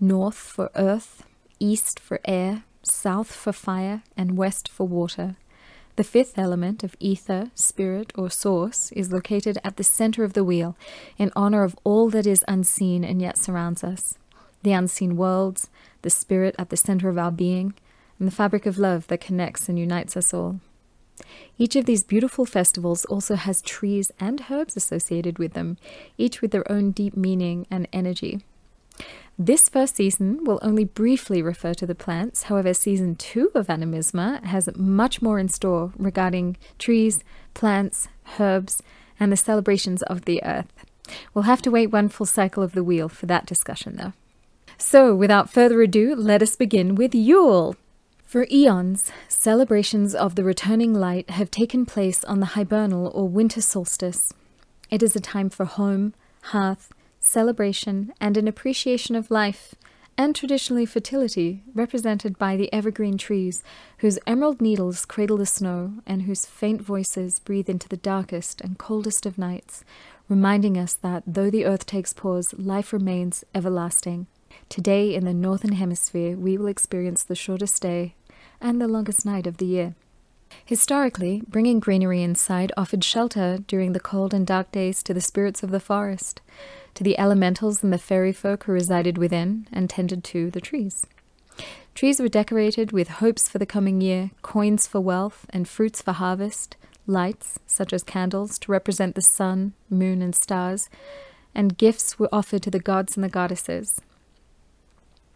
north 0.00 0.38
for 0.38 0.70
earth, 0.74 1.22
east 1.58 2.00
for 2.00 2.18
air, 2.24 2.64
south 2.82 3.30
for 3.30 3.52
fire, 3.52 4.02
and 4.16 4.38
west 4.38 4.70
for 4.70 4.88
water. 4.88 5.36
The 5.96 6.10
fifth 6.14 6.38
element 6.38 6.82
of 6.82 6.96
ether, 6.98 7.50
spirit, 7.54 8.12
or 8.14 8.30
source 8.30 8.90
is 8.92 9.12
located 9.12 9.58
at 9.62 9.76
the 9.76 9.84
center 9.84 10.24
of 10.24 10.32
the 10.32 10.44
wheel 10.44 10.78
in 11.18 11.30
honor 11.36 11.62
of 11.62 11.76
all 11.84 12.08
that 12.08 12.26
is 12.26 12.42
unseen 12.48 13.04
and 13.04 13.20
yet 13.20 13.36
surrounds 13.36 13.84
us 13.84 14.16
the 14.62 14.72
unseen 14.72 15.16
worlds, 15.16 15.68
the 16.02 16.10
spirit 16.10 16.54
at 16.58 16.70
the 16.70 16.76
center 16.76 17.08
of 17.08 17.18
our 17.18 17.32
being, 17.32 17.74
and 18.20 18.28
the 18.28 18.32
fabric 18.32 18.66
of 18.66 18.78
love 18.78 19.08
that 19.08 19.20
connects 19.20 19.68
and 19.68 19.78
unites 19.78 20.16
us 20.16 20.32
all. 20.32 20.60
Each 21.58 21.74
of 21.74 21.86
these 21.86 22.04
beautiful 22.04 22.46
festivals 22.46 23.04
also 23.06 23.34
has 23.34 23.60
trees 23.62 24.12
and 24.20 24.44
herbs 24.50 24.76
associated 24.76 25.38
with 25.38 25.54
them, 25.54 25.76
each 26.16 26.40
with 26.40 26.52
their 26.52 26.70
own 26.70 26.92
deep 26.92 27.16
meaning 27.16 27.66
and 27.70 27.88
energy. 27.92 28.40
This 29.38 29.68
first 29.70 29.96
season 29.96 30.44
will 30.44 30.58
only 30.60 30.84
briefly 30.84 31.40
refer 31.40 31.72
to 31.74 31.86
the 31.86 31.94
plants, 31.94 32.44
however, 32.44 32.74
season 32.74 33.16
two 33.16 33.50
of 33.54 33.68
Animisma 33.68 34.44
has 34.44 34.68
much 34.76 35.22
more 35.22 35.38
in 35.38 35.48
store 35.48 35.92
regarding 35.96 36.58
trees, 36.78 37.24
plants, 37.54 38.08
herbs, 38.38 38.82
and 39.18 39.32
the 39.32 39.36
celebrations 39.36 40.02
of 40.02 40.26
the 40.26 40.44
earth. 40.44 40.70
We'll 41.32 41.44
have 41.44 41.62
to 41.62 41.70
wait 41.70 41.88
one 41.88 42.10
full 42.10 42.26
cycle 42.26 42.62
of 42.62 42.72
the 42.72 42.84
wheel 42.84 43.08
for 43.08 43.26
that 43.26 43.46
discussion, 43.46 43.96
though. 43.96 44.12
So, 44.76 45.14
without 45.14 45.50
further 45.50 45.80
ado, 45.82 46.14
let 46.14 46.42
us 46.42 46.56
begin 46.56 46.94
with 46.94 47.14
Yule. 47.14 47.76
For 48.30 48.46
eons, 48.48 49.10
celebrations 49.26 50.14
of 50.14 50.36
the 50.36 50.44
returning 50.44 50.94
light 50.94 51.30
have 51.30 51.50
taken 51.50 51.84
place 51.84 52.22
on 52.22 52.38
the 52.38 52.54
hibernal 52.54 53.10
or 53.12 53.28
winter 53.28 53.60
solstice. 53.60 54.32
It 54.88 55.02
is 55.02 55.16
a 55.16 55.20
time 55.20 55.50
for 55.50 55.64
home, 55.64 56.14
hearth, 56.42 56.92
celebration, 57.18 58.12
and 58.20 58.36
an 58.36 58.46
appreciation 58.46 59.16
of 59.16 59.32
life, 59.32 59.74
and 60.16 60.36
traditionally 60.36 60.86
fertility, 60.86 61.64
represented 61.74 62.38
by 62.38 62.56
the 62.56 62.72
evergreen 62.72 63.18
trees, 63.18 63.64
whose 63.98 64.20
emerald 64.28 64.60
needles 64.60 65.04
cradle 65.04 65.38
the 65.38 65.44
snow, 65.44 65.94
and 66.06 66.22
whose 66.22 66.46
faint 66.46 66.80
voices 66.80 67.40
breathe 67.40 67.68
into 67.68 67.88
the 67.88 67.96
darkest 67.96 68.60
and 68.60 68.78
coldest 68.78 69.26
of 69.26 69.38
nights, 69.38 69.82
reminding 70.28 70.78
us 70.78 70.94
that 70.94 71.24
though 71.26 71.50
the 71.50 71.64
earth 71.64 71.84
takes 71.84 72.12
pause, 72.12 72.54
life 72.56 72.92
remains 72.92 73.42
everlasting. 73.56 74.28
Today, 74.68 75.16
in 75.16 75.24
the 75.24 75.34
Northern 75.34 75.72
Hemisphere, 75.72 76.36
we 76.36 76.56
will 76.56 76.68
experience 76.68 77.24
the 77.24 77.34
shortest 77.34 77.82
day 77.82 78.14
and 78.60 78.80
the 78.80 78.88
longest 78.88 79.24
night 79.24 79.46
of 79.46 79.56
the 79.58 79.66
year. 79.66 79.94
Historically, 80.64 81.42
bringing 81.48 81.80
greenery 81.80 82.22
inside 82.22 82.72
offered 82.76 83.04
shelter 83.04 83.58
during 83.66 83.92
the 83.92 84.00
cold 84.00 84.34
and 84.34 84.46
dark 84.46 84.70
days 84.72 85.02
to 85.02 85.14
the 85.14 85.20
spirits 85.20 85.62
of 85.62 85.70
the 85.70 85.80
forest 85.80 86.40
to 86.94 87.04
the 87.04 87.18
elementals 87.18 87.82
and 87.82 87.92
the 87.92 87.98
fairy 87.98 88.32
folk 88.32 88.64
who 88.64 88.72
resided 88.72 89.18
within 89.18 89.66
and 89.72 89.88
tended 89.88 90.24
to 90.24 90.50
the 90.50 90.60
trees. 90.60 91.06
Trees 91.94 92.20
were 92.20 92.28
decorated 92.28 92.92
with 92.92 93.08
hopes 93.08 93.48
for 93.48 93.58
the 93.58 93.66
coming 93.66 94.00
year, 94.00 94.30
coins 94.42 94.86
for 94.86 95.00
wealth, 95.00 95.46
and 95.50 95.68
fruits 95.68 96.00
for 96.00 96.12
harvest, 96.12 96.76
lights, 97.06 97.58
such 97.66 97.92
as 97.92 98.02
candles, 98.02 98.58
to 98.60 98.72
represent 98.72 99.14
the 99.14 99.22
sun, 99.22 99.72
moon, 99.88 100.22
and 100.22 100.34
stars, 100.34 100.88
and 101.54 101.76
gifts 101.76 102.18
were 102.18 102.28
offered 102.32 102.62
to 102.62 102.70
the 102.70 102.78
gods 102.78 103.16
and 103.16 103.24
the 103.24 103.28
goddesses. 103.28 104.00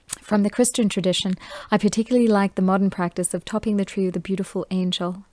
From 0.06 0.42
the 0.42 0.50
Christian 0.50 0.88
tradition, 0.88 1.34
I 1.70 1.78
particularly 1.78 2.28
like 2.28 2.54
the 2.54 2.62
modern 2.62 2.90
practice 2.90 3.34
of 3.34 3.44
topping 3.44 3.76
the 3.76 3.84
tree 3.84 4.06
with 4.06 4.16
a 4.16 4.20
beautiful 4.20 4.66
angel. 4.70 5.24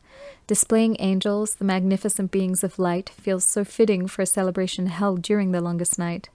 Displaying 0.47 0.97
angels, 0.99 1.55
the 1.55 1.65
magnificent 1.65 2.31
beings 2.31 2.63
of 2.63 2.77
light, 2.77 3.09
feels 3.09 3.45
so 3.45 3.63
fitting 3.63 4.07
for 4.07 4.21
a 4.21 4.25
celebration 4.25 4.87
held 4.87 5.21
during 5.21 5.51
the 5.51 5.61
longest 5.61 5.97
night. 5.97 6.29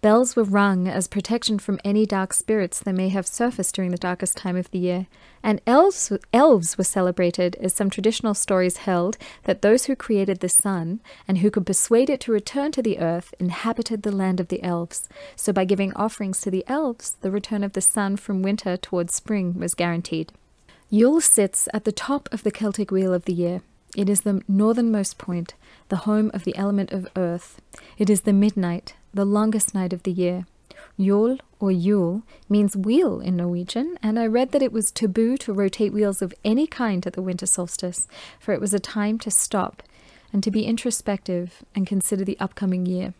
Bells 0.00 0.34
were 0.34 0.44
rung 0.44 0.88
as 0.88 1.08
protection 1.08 1.58
from 1.58 1.80
any 1.84 2.06
dark 2.06 2.32
spirits 2.32 2.80
that 2.80 2.94
may 2.94 3.08
have 3.08 3.26
surfaced 3.26 3.74
during 3.74 3.90
the 3.90 3.96
darkest 3.96 4.36
time 4.36 4.56
of 4.56 4.70
the 4.70 4.78
year, 4.78 5.06
and 5.42 5.60
elves, 5.66 6.12
elves 6.32 6.78
were 6.78 6.84
celebrated 6.84 7.56
as 7.60 7.74
some 7.74 7.90
traditional 7.90 8.34
stories 8.34 8.78
held 8.78 9.16
that 9.44 9.62
those 9.62 9.84
who 9.84 9.96
created 9.96 10.40
the 10.40 10.48
sun 10.48 11.00
and 11.28 11.38
who 11.38 11.50
could 11.50 11.66
persuade 11.66 12.10
it 12.10 12.20
to 12.20 12.32
return 12.32 12.72
to 12.72 12.82
the 12.82 12.98
earth 12.98 13.34
inhabited 13.38 14.02
the 14.02 14.12
land 14.12 14.40
of 14.40 14.48
the 14.48 14.62
elves. 14.62 15.08
So, 15.36 15.52
by 15.52 15.64
giving 15.64 15.92
offerings 15.94 16.40
to 16.42 16.50
the 16.50 16.64
elves, 16.66 17.16
the 17.20 17.30
return 17.30 17.64
of 17.64 17.72
the 17.72 17.80
sun 17.80 18.16
from 18.16 18.42
winter 18.42 18.76
towards 18.76 19.14
spring 19.14 19.58
was 19.58 19.74
guaranteed. 19.74 20.32
Yule 20.88 21.20
sits 21.20 21.68
at 21.72 21.84
the 21.84 21.92
top 21.92 22.28
of 22.32 22.42
the 22.42 22.50
Celtic 22.50 22.90
wheel 22.90 23.14
of 23.14 23.24
the 23.24 23.32
year. 23.32 23.62
It 23.96 24.08
is 24.08 24.20
the 24.20 24.42
northernmost 24.46 25.18
point, 25.18 25.54
the 25.88 26.04
home 26.08 26.30
of 26.32 26.44
the 26.44 26.56
element 26.56 26.92
of 26.92 27.08
earth. 27.16 27.60
It 27.98 28.08
is 28.08 28.22
the 28.22 28.32
midnight, 28.32 28.94
the 29.12 29.24
longest 29.24 29.74
night 29.74 29.92
of 29.92 30.02
the 30.02 30.12
year. 30.12 30.46
Yule 30.96 31.38
or 31.58 31.70
Yule 31.70 32.22
means 32.48 32.76
wheel 32.76 33.20
in 33.20 33.36
Norwegian, 33.36 33.98
and 34.02 34.18
I 34.18 34.26
read 34.26 34.52
that 34.52 34.62
it 34.62 34.72
was 34.72 34.90
taboo 34.90 35.36
to 35.38 35.52
rotate 35.52 35.92
wheels 35.92 36.22
of 36.22 36.34
any 36.44 36.66
kind 36.66 37.06
at 37.06 37.14
the 37.14 37.22
winter 37.22 37.46
solstice, 37.46 38.08
for 38.38 38.52
it 38.52 38.60
was 38.60 38.74
a 38.74 38.80
time 38.80 39.18
to 39.20 39.30
stop 39.30 39.82
and 40.32 40.42
to 40.42 40.50
be 40.50 40.64
introspective 40.64 41.62
and 41.74 41.86
consider 41.86 42.24
the 42.24 42.38
upcoming 42.38 42.86
year. 42.86 43.14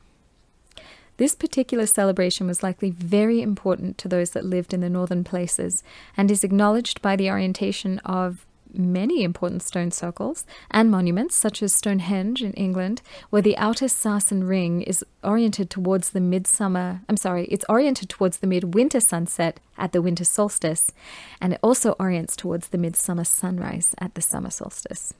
This 1.17 1.35
particular 1.35 1.85
celebration 1.85 2.47
was 2.47 2.63
likely 2.63 2.91
very 2.91 3.43
important 3.43 3.99
to 3.99 4.09
those 4.09 4.31
that 4.31 4.45
lived 4.45 4.73
in 4.73 4.81
the 4.81 4.89
northern 4.89 5.23
places 5.23 5.83
and 6.17 6.31
is 6.31 6.45
acknowledged 6.45 7.03
by 7.03 7.15
the 7.15 7.31
orientation 7.31 7.99
of 8.01 8.47
many 8.75 9.23
important 9.23 9.63
stone 9.63 9.91
circles 9.91 10.45
and 10.71 10.91
monuments, 10.91 11.35
such 11.35 11.63
as 11.63 11.73
Stonehenge 11.73 12.43
in 12.43 12.53
England, 12.53 13.03
where 13.31 13.43
the 13.43 13.57
outer 13.57 13.87
Sarsen 13.87 14.47
ring 14.47 14.83
is 14.83 15.05
oriented 15.23 15.71
towards 15.71 16.11
the 16.11 16.21
midsummer, 16.21 17.03
I'm 17.09 17.17
sorry, 17.17 17.47
it's 17.47 17.65
oriented 17.69 18.09
towards 18.09 18.39
the 18.39 18.47
midwinter 18.47 19.01
sunset 19.01 19.61
at 19.79 19.93
the 19.93 20.03
winter 20.03 20.25
solstice, 20.25 20.93
and 21.41 21.53
it 21.55 21.61
also 21.63 21.93
orients 21.99 22.37
towards 22.37 22.69
the 22.69 22.79
midsummer 22.79 23.25
sunrise 23.25 23.95
at 23.99 24.15
the 24.15 24.23
summer 24.23 24.51
solstice. 24.51 25.15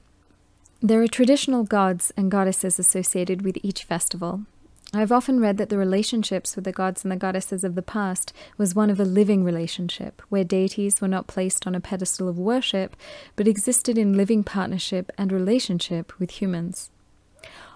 There 0.81 1.01
are 1.03 1.07
traditional 1.07 1.63
gods 1.63 2.11
and 2.17 2.31
goddesses 2.31 2.79
associated 2.79 3.43
with 3.43 3.57
each 3.61 3.83
festival, 3.83 4.41
I've 4.93 5.11
often 5.11 5.39
read 5.39 5.57
that 5.57 5.69
the 5.69 5.77
relationships 5.77 6.55
with 6.55 6.65
the 6.65 6.73
gods 6.73 7.03
and 7.03 7.11
the 7.11 7.15
goddesses 7.15 7.63
of 7.63 7.75
the 7.75 7.81
past 7.81 8.33
was 8.57 8.75
one 8.75 8.89
of 8.89 8.99
a 8.99 9.05
living 9.05 9.41
relationship, 9.41 10.21
where 10.27 10.43
deities 10.43 10.99
were 10.99 11.07
not 11.07 11.27
placed 11.27 11.65
on 11.65 11.75
a 11.75 11.79
pedestal 11.79 12.27
of 12.27 12.37
worship, 12.37 12.97
but 13.37 13.47
existed 13.47 13.97
in 13.97 14.17
living 14.17 14.43
partnership 14.43 15.09
and 15.17 15.31
relationship 15.31 16.19
with 16.19 16.41
humans. 16.41 16.89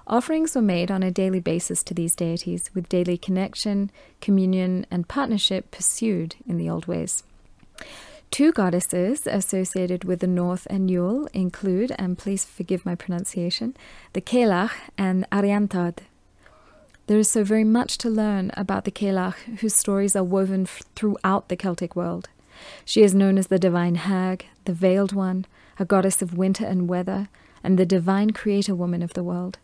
Offerings 0.07 0.55
were 0.55 0.61
made 0.61 0.91
on 0.91 1.03
a 1.03 1.09
daily 1.09 1.39
basis 1.39 1.83
to 1.83 1.93
these 1.93 2.15
deities, 2.15 2.69
with 2.75 2.89
daily 2.89 3.17
connection, 3.17 3.91
communion, 4.19 4.85
and 4.91 5.07
partnership 5.07 5.71
pursued 5.71 6.35
in 6.45 6.57
the 6.57 6.69
old 6.69 6.85
ways. 6.85 7.23
Two 8.29 8.51
goddesses 8.51 9.25
associated 9.25 10.03
with 10.03 10.19
the 10.19 10.27
North 10.27 10.67
and 10.69 10.91
Yule 10.91 11.29
include, 11.33 11.93
and 11.97 12.17
please 12.17 12.43
forgive 12.43 12.85
my 12.85 12.93
pronunciation, 12.93 13.73
the 14.11 14.21
Cailleach 14.21 14.73
and 14.97 15.25
Ariantad. 15.31 15.99
There 17.07 17.19
is 17.19 17.29
so 17.29 17.43
very 17.43 17.63
much 17.63 17.99
to 17.99 18.09
learn 18.09 18.49
about 18.57 18.83
the 18.83 18.91
Cailleach, 18.91 19.59
whose 19.59 19.75
stories 19.75 20.15
are 20.15 20.23
woven 20.23 20.63
f- 20.63 20.81
throughout 20.95 21.49
the 21.49 21.55
Celtic 21.55 21.95
world. 21.95 22.29
She 22.83 23.03
is 23.03 23.13
known 23.13 23.37
as 23.37 23.47
the 23.47 23.59
divine 23.59 23.93
hag, 23.93 24.47
the 24.63 24.73
veiled 24.73 25.13
one, 25.13 25.45
a 25.77 25.85
goddess 25.85 26.23
of 26.23 26.35
winter 26.35 26.65
and 26.65 26.89
weather, 26.89 27.29
and 27.63 27.77
the 27.77 27.85
divine 27.85 28.31
creator 28.31 28.73
woman 28.73 29.03
of 29.03 29.13
the 29.13 29.23
world. 29.23 29.59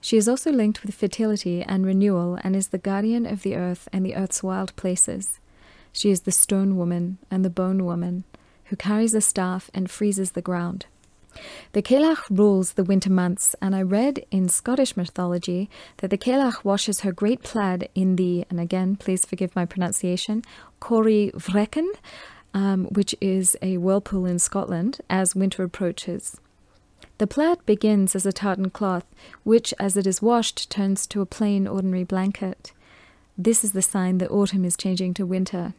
She 0.00 0.16
is 0.16 0.28
also 0.28 0.50
linked 0.50 0.82
with 0.82 0.96
fertility 0.96 1.62
and 1.62 1.86
renewal 1.86 2.40
and 2.42 2.56
is 2.56 2.68
the 2.68 2.78
guardian 2.78 3.24
of 3.24 3.42
the 3.42 3.54
earth 3.54 3.88
and 3.92 4.04
the 4.04 4.16
earth's 4.16 4.42
wild 4.42 4.74
places. 4.74 5.38
She 5.92 6.10
is 6.10 6.22
the 6.22 6.32
stone 6.32 6.76
woman 6.76 7.18
and 7.30 7.44
the 7.44 7.50
bone 7.50 7.84
woman, 7.84 8.24
who 8.64 8.76
carries 8.76 9.14
a 9.14 9.20
staff 9.20 9.70
and 9.72 9.88
freezes 9.88 10.32
the 10.32 10.42
ground. 10.42 10.86
The 11.72 11.82
Cailleach 11.82 12.22
rules 12.30 12.72
the 12.72 12.84
winter 12.84 13.10
months, 13.10 13.54
and 13.60 13.74
I 13.74 13.82
read 13.82 14.24
in 14.30 14.48
Scottish 14.48 14.96
mythology 14.96 15.68
that 15.98 16.10
the 16.10 16.18
Cailleach 16.18 16.64
washes 16.64 17.00
her 17.00 17.12
great 17.12 17.42
plaid 17.42 17.88
in 17.94 18.16
the, 18.16 18.44
and 18.50 18.60
again, 18.60 18.96
please 18.96 19.24
forgive 19.24 19.54
my 19.56 19.64
pronunciation, 19.64 20.42
Corryvreckan, 20.80 21.88
um, 22.52 22.84
which 22.86 23.14
is 23.20 23.56
a 23.60 23.78
whirlpool 23.78 24.26
in 24.26 24.38
Scotland, 24.38 25.00
as 25.10 25.34
winter 25.34 25.64
approaches. 25.64 26.40
The 27.18 27.26
plaid 27.26 27.64
begins 27.66 28.16
as 28.16 28.26
a 28.26 28.32
tartan 28.32 28.70
cloth, 28.70 29.06
which, 29.44 29.72
as 29.78 29.96
it 29.96 30.06
is 30.06 30.22
washed, 30.22 30.70
turns 30.70 31.06
to 31.08 31.20
a 31.20 31.26
plain, 31.26 31.66
ordinary 31.66 32.04
blanket. 32.04 32.72
This 33.38 33.64
is 33.64 33.72
the 33.72 33.82
sign 33.82 34.18
that 34.18 34.30
autumn 34.30 34.64
is 34.64 34.76
changing 34.76 35.14
to 35.14 35.26
winter. 35.26 35.74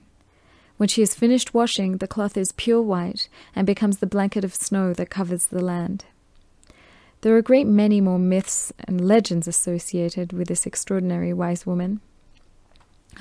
When 0.78 0.90
she 0.90 1.02
has 1.02 1.16
finished 1.16 1.54
washing, 1.54 1.98
the 1.98 2.08
cloth 2.08 2.36
is 2.36 2.52
pure 2.52 2.82
white 2.82 3.30
and 3.56 3.66
becomes 3.66 3.98
the 3.98 4.08
blanket 4.08 4.44
of 4.44 4.54
snow 4.54 4.94
that 4.94 5.10
covers 5.10 5.48
the 5.48 5.64
land. 5.64 6.06
There 7.22 7.34
are 7.34 7.40
a 7.40 7.42
great 7.42 7.66
many 7.66 8.02
more 8.02 8.20
myths 8.20 8.74
and 8.80 9.00
legends 9.00 9.48
associated 9.48 10.34
with 10.34 10.50
this 10.50 10.66
extraordinary 10.66 11.34
wise 11.34 11.66
woman. 11.66 12.02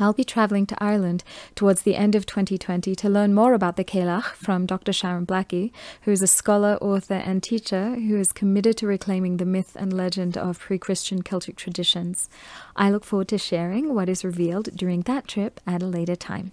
I'll 0.01 0.13
be 0.13 0.25
traveling 0.25 0.67
to 0.67 0.83
Ireland 0.83 1.23
towards 1.55 1.83
the 1.83 1.95
end 1.95 2.17
of 2.17 2.27
2020 2.27 2.97
to 2.97 3.09
learn 3.09 3.33
more 3.33 3.55
about 3.55 3.77
the 3.77 3.85
Cailleach 3.85 4.35
from 4.35 4.67
Dr. 4.67 4.93
Sharon 4.93 5.25
Blackie, 5.25 5.71
who 6.03 6.11
is 6.11 6.21
a 6.21 6.27
scholar, 6.27 6.77
author, 6.81 7.15
and 7.15 7.41
teacher 7.41 7.95
who 7.95 8.19
is 8.19 8.33
committed 8.33 8.77
to 8.79 8.89
reclaiming 8.89 9.37
the 9.37 9.45
myth 9.45 9.77
and 9.79 9.93
legend 9.93 10.37
of 10.37 10.59
pre 10.59 10.79
Christian 10.79 11.23
Celtic 11.23 11.55
traditions. 11.55 12.29
I 12.75 12.91
look 12.91 13.05
forward 13.05 13.29
to 13.29 13.39
sharing 13.39 13.95
what 13.95 14.09
is 14.09 14.25
revealed 14.25 14.71
during 14.75 15.03
that 15.03 15.29
trip 15.29 15.61
at 15.65 15.83
a 15.83 15.87
later 15.87 16.17
time. 16.17 16.51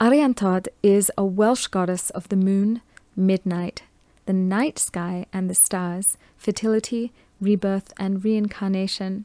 Ariantod 0.00 0.66
is 0.82 1.10
a 1.16 1.24
Welsh 1.24 1.68
goddess 1.68 2.10
of 2.10 2.28
the 2.28 2.36
moon, 2.36 2.82
midnight, 3.14 3.84
the 4.26 4.32
night 4.32 4.76
sky, 4.76 5.26
and 5.32 5.48
the 5.48 5.54
stars, 5.54 6.18
fertility, 6.36 7.12
rebirth, 7.40 7.92
and 7.96 8.24
reincarnation. 8.24 9.24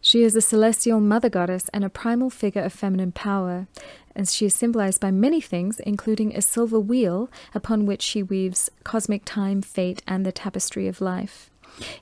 She 0.00 0.24
is 0.24 0.34
a 0.34 0.40
celestial 0.40 0.98
mother 0.98 1.28
goddess 1.28 1.68
and 1.72 1.84
a 1.84 1.88
primal 1.88 2.28
figure 2.28 2.62
of 2.62 2.72
feminine 2.72 3.12
power, 3.12 3.68
as 4.16 4.34
she 4.34 4.46
is 4.46 4.54
symbolized 4.54 5.00
by 5.00 5.12
many 5.12 5.40
things, 5.40 5.78
including 5.80 6.34
a 6.34 6.42
silver 6.42 6.80
wheel 6.80 7.30
upon 7.54 7.86
which 7.86 8.02
she 8.02 8.20
weaves 8.20 8.68
cosmic 8.82 9.24
time, 9.24 9.62
fate, 9.62 10.02
and 10.08 10.26
the 10.26 10.32
tapestry 10.32 10.88
of 10.88 11.00
life. 11.00 11.50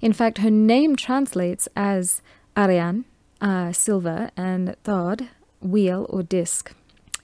In 0.01 0.15
fact, 0.15 0.39
her 0.39 0.51
name 0.51 0.97
translates 0.97 1.69
as 1.77 2.23
Arian, 2.57 3.05
uh, 3.43 3.73
silver, 3.73 4.31
and 4.35 4.77
Thod, 4.83 5.29
wheel 5.61 6.07
or 6.09 6.23
disc. 6.23 6.73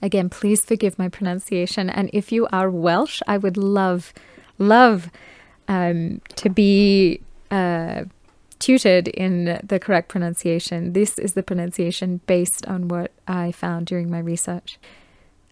Again, 0.03 0.29
please 0.29 0.65
forgive 0.65 0.99
my 0.99 1.07
pronunciation. 1.07 1.89
And 1.89 2.09
if 2.11 2.29
you 2.29 2.45
are 2.51 2.69
Welsh, 2.69 3.21
I 3.25 3.37
would 3.37 3.55
love, 3.55 4.13
love 4.57 5.09
um, 5.69 6.21
to 6.35 6.49
be 6.49 7.21
uh, 7.49 8.03
tutored 8.59 9.07
in 9.07 9.61
the 9.63 9.79
correct 9.79 10.09
pronunciation. 10.09 10.91
This 10.91 11.17
is 11.17 11.35
the 11.35 11.41
pronunciation 11.41 12.19
based 12.27 12.67
on 12.67 12.89
what 12.89 13.13
I 13.29 13.53
found 13.53 13.87
during 13.87 14.11
my 14.11 14.19
research. 14.19 14.77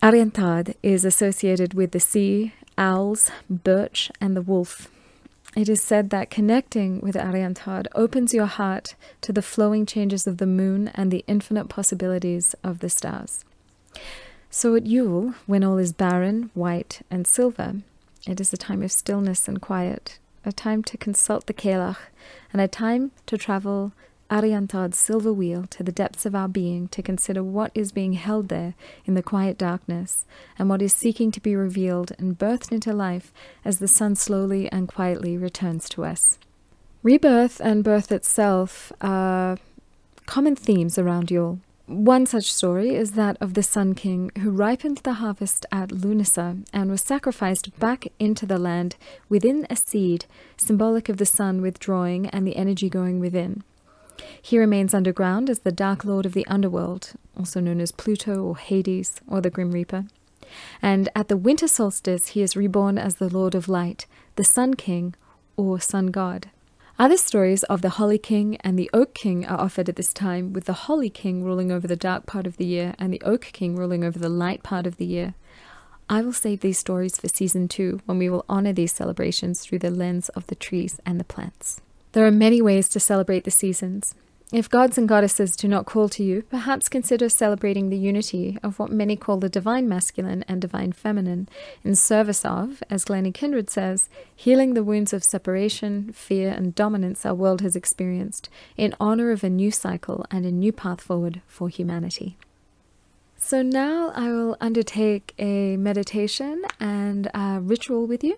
Ariantad 0.04 0.76
is 0.84 1.06
associated 1.06 1.74
with 1.74 1.92
the 1.92 2.02
sea, 2.02 2.54
owls, 2.78 3.32
birch, 3.50 4.12
and 4.20 4.36
the 4.36 4.42
wolf. 4.42 4.92
It 5.56 5.70
is 5.70 5.82
said 5.82 6.10
that 6.10 6.30
connecting 6.30 7.00
with 7.00 7.16
Ariantad 7.16 7.88
opens 7.96 8.34
your 8.34 8.48
heart 8.48 8.96
to 9.22 9.32
the 9.32 9.42
flowing 9.42 9.86
changes 9.86 10.28
of 10.28 10.40
the 10.40 10.46
moon 10.46 10.90
and 10.90 11.10
the 11.10 11.24
infinite 11.26 11.70
possibilities 11.70 12.54
of 12.66 12.80
the 12.80 12.90
stars. 12.90 13.46
So 14.54 14.76
at 14.76 14.86
Yule, 14.86 15.34
when 15.48 15.64
all 15.64 15.78
is 15.78 15.94
barren, 15.94 16.52
white, 16.54 17.04
and 17.10 17.26
silver, 17.26 17.76
it 18.28 18.42
is 18.42 18.52
a 18.52 18.58
time 18.58 18.84
of 18.84 18.92
stillness 18.92 19.48
and 19.48 19.62
quiet, 19.62 20.20
a 20.44 20.52
time 20.52 20.84
to 20.84 20.98
consult 20.98 21.46
the 21.46 21.54
Cailleach, 21.54 21.96
and 22.52 22.62
a 22.62 22.68
time 22.68 23.12
to 23.28 23.38
travel 23.38 23.94
Ariantad's 24.30 25.00
silver 25.00 25.32
wheel 25.32 25.68
to 25.70 25.84
the 25.84 25.92
depths 25.94 26.26
of 26.26 26.36
our 26.36 26.50
being 26.50 26.90
to 26.90 27.02
consider 27.02 27.42
what 27.42 27.72
is 27.74 27.94
being 27.94 28.14
held 28.14 28.50
there 28.50 28.74
in 29.06 29.14
the 29.14 29.24
quiet 29.24 29.58
darkness 29.58 30.26
and 30.60 30.70
what 30.70 30.82
is 30.82 30.92
seeking 30.92 31.32
to 31.32 31.40
be 31.40 31.56
revealed 31.56 32.12
and 32.20 32.38
birthed 32.38 32.74
into 32.74 32.92
life 32.92 33.32
as 33.64 33.80
the 33.80 33.88
sun 33.88 34.18
slowly 34.18 34.70
and 34.70 34.90
quietly 34.90 35.38
returns 35.38 35.88
to 35.88 36.04
us. 36.04 36.38
Rebirth 37.04 37.62
and 37.64 37.86
birth 37.86 38.12
itself 38.12 38.92
are 39.00 39.58
common 40.26 40.58
themes 40.58 40.98
around 40.98 41.32
Yule. 41.32 41.60
One 41.92 42.26
such 42.26 42.54
story 42.54 42.96
is 42.96 43.12
that 43.12 43.36
of 43.42 43.54
the 43.54 43.62
Sun 43.62 43.96
King 43.96 44.32
who 44.40 44.50
ripened 44.50 45.00
the 45.00 45.16
harvest 45.16 45.66
at 45.74 45.90
Lunasa 45.90 46.66
and 46.72 46.90
was 46.90 47.02
sacrificed 47.02 47.78
back 47.80 48.08
into 48.18 48.46
the 48.46 48.58
land 48.58 48.96
within 49.28 49.68
a 49.70 49.76
seed, 49.76 50.24
symbolic 50.56 51.10
of 51.10 51.18
the 51.18 51.26
sun 51.26 51.62
withdrawing 51.62 52.28
and 52.28 52.48
the 52.48 52.56
energy 52.56 52.90
going 52.90 53.20
within. 53.20 53.66
He 54.42 54.58
remains 54.58 54.94
underground 54.94 55.50
as 55.50 55.60
the 55.60 55.72
Dark 55.74 56.06
Lord 56.06 56.26
of 56.26 56.32
the 56.32 56.48
Underworld, 56.48 57.12
also 57.38 57.60
known 57.60 57.82
as 57.82 57.92
Pluto 57.92 58.42
or 58.42 58.56
Hades 58.56 59.20
or 59.28 59.42
the 59.42 59.50
Grim 59.50 59.72
Reaper. 59.72 60.06
And 60.82 61.10
at 61.14 61.28
the 61.28 61.36
winter 61.36 61.68
solstice, 61.68 62.28
he 62.28 62.42
is 62.42 62.56
reborn 62.56 62.98
as 62.98 63.16
the 63.16 63.28
Lord 63.28 63.54
of 63.54 63.68
Light, 63.68 64.06
the 64.38 64.46
Sun 64.46 64.76
King 64.76 65.14
or 65.58 65.78
Sun 65.82 66.08
God. 66.08 66.52
Other 67.02 67.18
stories 67.18 67.64
of 67.64 67.82
the 67.82 67.90
Holly 67.90 68.20
King 68.20 68.58
and 68.58 68.78
the 68.78 68.88
Oak 68.94 69.16
King 69.16 69.44
are 69.48 69.60
offered 69.60 69.90
at 69.90 69.96
this 69.96 70.14
time, 70.14 70.54
with 70.54 70.66
the 70.66 70.86
Holly 70.86 71.10
King 71.10 71.44
ruling 71.44 71.72
over 71.72 71.88
the 71.88 71.96
dark 71.96 72.28
part 72.28 72.46
of 72.46 72.58
the 72.58 72.66
year 72.66 72.94
and 73.00 73.12
the 73.12 73.22
Oak 73.24 73.50
King 73.54 73.76
ruling 73.76 74.04
over 74.04 74.20
the 74.20 74.30
light 74.30 74.62
part 74.62 74.86
of 74.86 74.98
the 74.98 75.06
year. 75.06 75.34
I 76.08 76.22
will 76.22 76.32
save 76.32 76.60
these 76.60 76.78
stories 76.78 77.18
for 77.18 77.28
season 77.28 77.68
two, 77.68 78.02
when 78.06 78.20
we 78.20 78.30
will 78.30 78.46
honor 78.48 78.72
these 78.72 78.94
celebrations 78.94 79.62
through 79.62 79.80
the 79.80 79.90
lens 79.90 80.30
of 80.30 80.46
the 80.46 80.54
trees 80.54 81.00
and 81.04 81.20
the 81.20 81.24
plants. 81.24 81.82
There 82.12 82.28
are 82.28 82.32
many 82.32 82.62
ways 82.62 82.88
to 82.90 83.00
celebrate 83.00 83.46
the 83.46 83.50
seasons. 83.50 84.14
If 84.54 84.70
gods 84.70 84.98
and 84.98 85.08
goddesses 85.08 85.56
do 85.56 85.70
not 85.70 85.86
call 85.86 86.10
to 86.10 86.24
you, 86.24 86.42
perhaps 86.42 86.90
consider 86.90 87.30
celebrating 87.30 87.90
the 87.90 87.98
unity 87.98 88.58
of 88.62 88.80
what 88.80 88.92
many 88.92 89.16
call 89.16 89.38
the 89.38 89.48
divine 89.48 89.88
masculine 89.88 90.44
and 90.46 90.60
divine 90.60 90.92
feminine, 90.92 91.48
in 91.86 91.96
service 91.96 92.44
of, 92.44 92.84
as 92.90 93.06
Glennie 93.06 93.32
Kindred 93.32 93.70
says, 93.70 94.10
healing 94.36 94.74
the 94.74 94.84
wounds 94.84 95.14
of 95.14 95.24
separation, 95.24 96.12
fear, 96.12 96.50
and 96.50 96.76
dominance 96.76 97.26
our 97.26 97.34
world 97.34 97.62
has 97.62 97.78
experienced, 97.78 98.50
in 98.76 98.94
honor 99.00 99.32
of 99.32 99.46
a 99.46 99.50
new 99.50 99.72
cycle 99.72 100.26
and 100.30 100.46
a 100.46 100.52
new 100.52 100.74
path 100.74 101.00
forward 101.00 101.42
for 101.48 101.70
humanity. 101.70 102.36
So 103.38 103.62
now 103.62 104.12
I 104.14 104.28
will 104.34 104.58
undertake 104.60 105.34
a 105.40 105.78
meditation 105.78 106.64
and 106.78 107.32
a 107.34 107.60
ritual 107.62 108.06
with 108.06 108.22
you. 108.22 108.38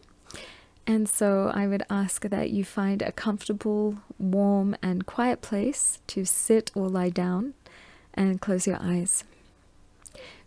And 0.86 1.08
so 1.08 1.52
I 1.54 1.68
would 1.68 1.84
ask 1.90 2.24
that 2.24 2.50
you 2.50 2.66
find 2.66 3.02
a 3.02 3.12
comfortable, 3.12 4.00
warm, 4.20 4.76
and 4.82 5.06
quiet 5.06 5.42
place 5.42 6.00
to 6.08 6.26
sit 6.26 6.72
or 6.76 6.90
lie 6.90 7.10
down 7.10 7.54
and 8.14 8.42
close 8.42 8.68
your 8.68 8.78
eyes. 8.82 9.24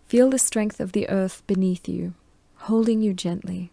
Feel 0.07 0.31
the 0.31 0.39
strength 0.39 0.79
of 0.79 0.93
the 0.93 1.09
earth 1.09 1.43
beneath 1.47 1.89
you, 1.89 2.15
holding 2.57 3.01
you 3.01 3.15
gently. 3.15 3.73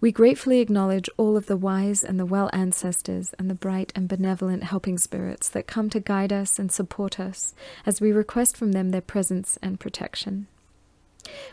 We 0.00 0.10
gratefully 0.10 0.58
acknowledge 0.58 1.08
all 1.16 1.36
of 1.36 1.46
the 1.46 1.56
wise 1.56 2.02
and 2.02 2.18
the 2.18 2.26
well 2.26 2.50
ancestors 2.52 3.32
and 3.38 3.48
the 3.48 3.54
bright 3.54 3.92
and 3.94 4.08
benevolent 4.08 4.64
helping 4.64 4.98
spirits 4.98 5.48
that 5.50 5.68
come 5.68 5.88
to 5.90 6.00
guide 6.00 6.32
us 6.32 6.58
and 6.58 6.72
support 6.72 7.20
us 7.20 7.54
as 7.86 8.00
we 8.00 8.10
request 8.10 8.56
from 8.56 8.72
them 8.72 8.90
their 8.90 9.00
presence 9.00 9.58
and 9.62 9.78
protection. 9.78 10.48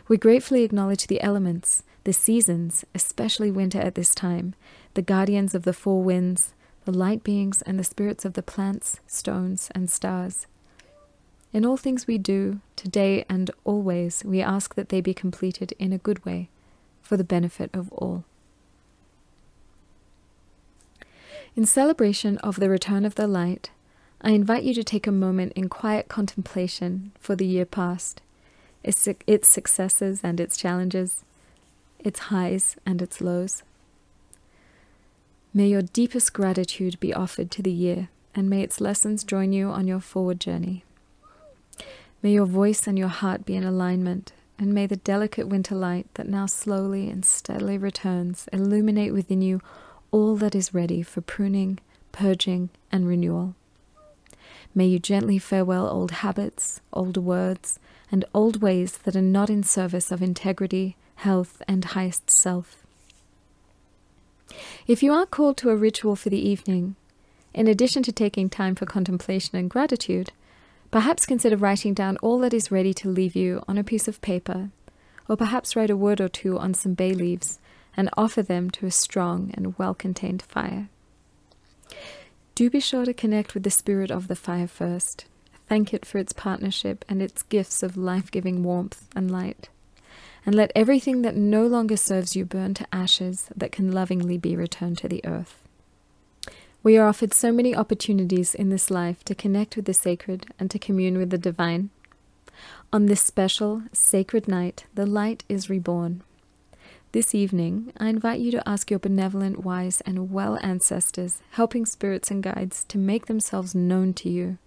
We 0.08 0.16
gratefully 0.16 0.64
acknowledge 0.64 1.06
the 1.06 1.22
elements 1.22 1.84
the 2.04 2.12
seasons, 2.12 2.84
especially 2.94 3.50
winter 3.50 3.80
at 3.80 3.94
this 3.94 4.14
time, 4.14 4.54
the 4.94 5.02
guardians 5.02 5.54
of 5.54 5.64
the 5.64 5.72
four 5.72 6.02
winds, 6.02 6.54
the 6.84 6.92
light 6.92 7.22
beings, 7.22 7.62
and 7.62 7.78
the 7.78 7.84
spirits 7.84 8.24
of 8.24 8.34
the 8.34 8.42
plants, 8.42 9.00
stones, 9.06 9.70
and 9.74 9.90
stars. 9.90 10.46
In 11.52 11.66
all 11.66 11.76
things 11.76 12.06
we 12.06 12.16
do, 12.16 12.60
today 12.76 13.24
and 13.28 13.50
always, 13.64 14.22
we 14.24 14.40
ask 14.40 14.74
that 14.76 14.88
they 14.88 15.00
be 15.00 15.12
completed 15.12 15.74
in 15.78 15.92
a 15.92 15.98
good 15.98 16.24
way, 16.24 16.48
for 17.02 17.16
the 17.16 17.24
benefit 17.24 17.70
of 17.74 17.92
all. 17.92 18.24
In 21.56 21.66
celebration 21.66 22.38
of 22.38 22.60
the 22.60 22.70
return 22.70 23.04
of 23.04 23.16
the 23.16 23.26
light, 23.26 23.70
I 24.22 24.30
invite 24.30 24.62
you 24.62 24.72
to 24.74 24.84
take 24.84 25.06
a 25.06 25.12
moment 25.12 25.52
in 25.54 25.68
quiet 25.68 26.08
contemplation 26.08 27.12
for 27.18 27.34
the 27.34 27.46
year 27.46 27.64
past, 27.64 28.22
its, 28.84 29.08
its 29.26 29.48
successes 29.48 30.20
and 30.22 30.38
its 30.38 30.56
challenges, 30.56 31.24
its 32.04 32.20
highs 32.30 32.76
and 32.84 33.00
its 33.00 33.20
lows. 33.20 33.62
May 35.52 35.68
your 35.68 35.82
deepest 35.82 36.32
gratitude 36.32 37.00
be 37.00 37.12
offered 37.12 37.50
to 37.52 37.62
the 37.62 37.72
year, 37.72 38.08
and 38.34 38.48
may 38.48 38.62
its 38.62 38.80
lessons 38.80 39.24
join 39.24 39.52
you 39.52 39.68
on 39.68 39.88
your 39.88 40.00
forward 40.00 40.38
journey. 40.38 40.84
May 42.22 42.32
your 42.32 42.46
voice 42.46 42.86
and 42.86 42.98
your 42.98 43.08
heart 43.08 43.44
be 43.44 43.56
in 43.56 43.64
alignment, 43.64 44.32
and 44.58 44.74
may 44.74 44.86
the 44.86 44.96
delicate 44.96 45.48
winter 45.48 45.74
light 45.74 46.06
that 46.14 46.28
now 46.28 46.46
slowly 46.46 47.08
and 47.08 47.24
steadily 47.24 47.78
returns 47.78 48.48
illuminate 48.52 49.12
within 49.12 49.40
you 49.42 49.60
all 50.10 50.36
that 50.36 50.54
is 50.54 50.74
ready 50.74 51.02
for 51.02 51.20
pruning, 51.20 51.78
purging, 52.12 52.68
and 52.92 53.08
renewal. 53.08 53.54
May 54.74 54.86
you 54.86 54.98
gently 54.98 55.38
farewell 55.38 55.88
old 55.88 56.10
habits, 56.10 56.80
old 56.92 57.16
words, 57.16 57.78
and 58.12 58.24
old 58.34 58.60
ways 58.60 58.98
that 58.98 59.16
are 59.16 59.22
not 59.22 59.50
in 59.50 59.62
service 59.62 60.12
of 60.12 60.22
integrity, 60.22 60.96
health, 61.20 61.62
and 61.68 61.84
highest 61.84 62.30
self. 62.30 62.82
If 64.86 65.02
you 65.02 65.12
are 65.12 65.26
called 65.26 65.58
to 65.58 65.68
a 65.68 65.76
ritual 65.76 66.16
for 66.16 66.30
the 66.30 66.48
evening, 66.48 66.96
in 67.52 67.68
addition 67.68 68.02
to 68.04 68.12
taking 68.12 68.48
time 68.48 68.74
for 68.74 68.86
contemplation 68.86 69.58
and 69.58 69.68
gratitude, 69.68 70.32
perhaps 70.90 71.26
consider 71.26 71.58
writing 71.58 71.92
down 71.92 72.16
all 72.22 72.38
that 72.38 72.54
is 72.54 72.70
ready 72.70 72.94
to 72.94 73.10
leave 73.10 73.36
you 73.36 73.62
on 73.68 73.76
a 73.76 73.84
piece 73.84 74.08
of 74.08 74.22
paper, 74.22 74.70
or 75.28 75.36
perhaps 75.36 75.76
write 75.76 75.90
a 75.90 75.96
word 75.96 76.22
or 76.22 76.28
two 76.28 76.58
on 76.58 76.72
some 76.72 76.94
bay 76.94 77.12
leaves 77.12 77.58
and 77.94 78.08
offer 78.16 78.42
them 78.42 78.70
to 78.70 78.86
a 78.86 78.90
strong 78.90 79.50
and 79.52 79.78
well 79.78 79.94
contained 79.94 80.40
fire. 80.40 80.88
Do 82.54 82.70
be 82.70 82.80
sure 82.80 83.04
to 83.04 83.12
connect 83.12 83.52
with 83.52 83.64
the 83.64 83.70
spirit 83.70 84.10
of 84.10 84.28
the 84.28 84.36
fire 84.36 84.66
first. 84.66 85.26
Thank 85.68 85.92
it 85.92 86.06
for 86.06 86.16
its 86.16 86.32
partnership 86.32 87.04
and 87.10 87.20
its 87.20 87.42
gifts 87.42 87.82
of 87.82 87.98
life 87.98 88.30
giving 88.30 88.64
warmth 88.64 89.06
and 89.14 89.30
light 89.30 89.68
and 90.44 90.54
let 90.54 90.72
everything 90.74 91.22
that 91.22 91.36
no 91.36 91.66
longer 91.66 91.96
serves 91.96 92.34
you 92.34 92.44
burn 92.44 92.74
to 92.74 92.86
ashes 92.92 93.48
that 93.56 93.72
can 93.72 93.92
lovingly 93.92 94.38
be 94.38 94.56
returned 94.56 94.98
to 94.98 95.08
the 95.08 95.24
earth. 95.24 95.62
We 96.82 96.96
are 96.96 97.06
offered 97.06 97.34
so 97.34 97.52
many 97.52 97.76
opportunities 97.76 98.54
in 98.54 98.70
this 98.70 98.90
life 98.90 99.22
to 99.24 99.34
connect 99.34 99.76
with 99.76 99.84
the 99.84 99.92
sacred 99.92 100.46
and 100.58 100.70
to 100.70 100.78
commune 100.78 101.18
with 101.18 101.30
the 101.30 101.38
divine. 101.38 101.90
On 102.92 103.06
this 103.06 103.20
special, 103.20 103.82
sacred 103.92 104.48
night, 104.48 104.86
the 104.94 105.06
light 105.06 105.44
is 105.48 105.68
reborn. 105.68 106.22
This 107.12 107.34
evening, 107.34 107.92
I 107.98 108.08
invite 108.08 108.40
you 108.40 108.50
to 108.52 108.68
ask 108.68 108.88
your 108.88 109.00
benevolent, 109.00 109.64
wise, 109.64 110.00
and 110.02 110.30
well 110.30 110.58
ancestors, 110.62 111.42
helping 111.50 111.84
spirits 111.84 112.30
and 112.30 112.42
guides, 112.42 112.84
to 112.84 112.98
make 112.98 113.26
themselves 113.26 113.74
known 113.74 114.14
to 114.14 114.30
you. 114.30 114.58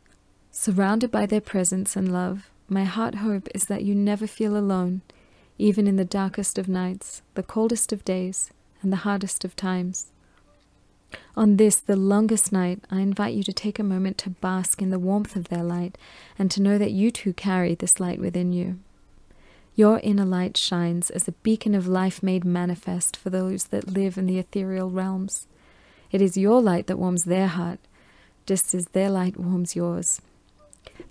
Surrounded 0.52 1.10
by 1.10 1.26
their 1.26 1.42
presence 1.42 1.96
and 1.96 2.12
love, 2.12 2.50
my 2.68 2.84
heart 2.84 3.16
hope 3.16 3.48
is 3.56 3.66
that 3.66 3.84
you 3.84 3.96
never 3.96 4.28
feel 4.28 4.56
alone, 4.58 5.02
even 5.58 5.88
in 5.88 5.96
the 5.96 6.06
darkest 6.06 6.58
of 6.58 6.68
nights, 6.68 7.22
the 7.36 7.44
coldest 7.44 7.92
of 7.92 8.06
days, 8.06 8.52
and 8.82 8.92
the 8.92 8.98
hardest 8.98 9.46
of 9.46 9.56
times. 9.56 10.08
On 11.36 11.58
this, 11.58 11.80
the 11.80 11.96
longest 11.96 12.52
night, 12.52 12.84
I 12.89 13.02
invite 13.02 13.36
you 13.36 13.44
to 13.44 13.54
take 13.54 13.80
a 13.80 13.84
moment 13.84 14.18
to 14.20 14.30
bask 14.30 14.82
in 14.82 14.89
the 14.89 15.00
warmth 15.00 15.36
of 15.36 15.50
their 15.50 15.63
light 15.63 15.98
and 16.38 16.50
to 16.52 16.62
know 16.62 16.78
that 16.78 16.92
you 16.92 17.12
too 17.12 17.34
carry 17.34 17.76
this 17.76 18.00
light 18.00 18.20
within 18.20 18.52
you. 18.52 18.80
Your 19.76 20.00
inner 20.04 20.26
light 20.26 20.58
shines 20.58 21.10
as 21.10 21.28
a 21.28 21.34
beacon 21.44 21.74
of 21.74 21.88
life 21.88 22.22
made 22.22 22.46
manifest 22.46 23.18
for 23.18 23.30
those 23.30 23.66
that 23.66 23.92
live 23.92 24.18
in 24.18 24.28
the 24.28 24.38
ethereal 24.38 24.89
realms. 24.89 25.48
It 26.12 26.22
is 26.22 26.38
your 26.38 26.62
light 26.62 26.86
that 26.88 27.00
warms 27.00 27.24
their 27.24 27.48
heart, 27.48 27.80
just 28.46 28.76
as 28.76 28.88
their 28.89 29.10
light 29.10 29.39
warms 29.39 29.76
yours. 29.76 30.22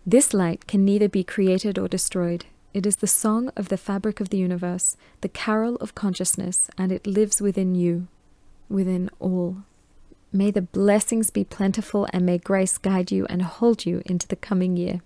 This 0.07 0.33
light 0.33 0.69
can 0.69 0.85
neither 0.85 1.09
be 1.09 1.25
created 1.25 1.79
or 1.79 1.89
destroyed. 1.89 2.45
It 2.75 2.87
is 2.87 2.97
the 2.97 3.07
song 3.07 3.51
of 3.55 3.69
the 3.69 3.77
fabric 3.77 4.19
of 4.21 4.31
the 4.31 4.39
universe, 4.39 4.97
the 5.21 5.29
carol 5.29 5.77
of 5.77 5.95
consciousness, 5.95 6.71
and 6.79 6.91
it 6.91 7.07
lives 7.07 7.43
within 7.43 7.75
you, 7.75 8.09
within 8.71 9.11
all. 9.21 9.65
May 10.33 10.51
the 10.51 10.63
blessings 10.63 11.29
be 11.29 11.45
plentiful 11.45 12.09
and 12.15 12.25
may 12.25 12.39
grace 12.39 12.79
guide 12.79 13.13
you 13.13 13.27
and 13.27 13.43
hold 13.43 13.85
you 13.85 14.03
into 14.07 14.27
the 14.27 14.37
coming 14.37 14.79
year. 14.79 15.03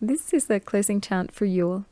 This 0.00 0.34
is 0.34 0.46
the 0.46 0.60
closing 0.60 1.00
chant 1.00 1.32
for 1.32 1.46
Yule. 1.46 1.86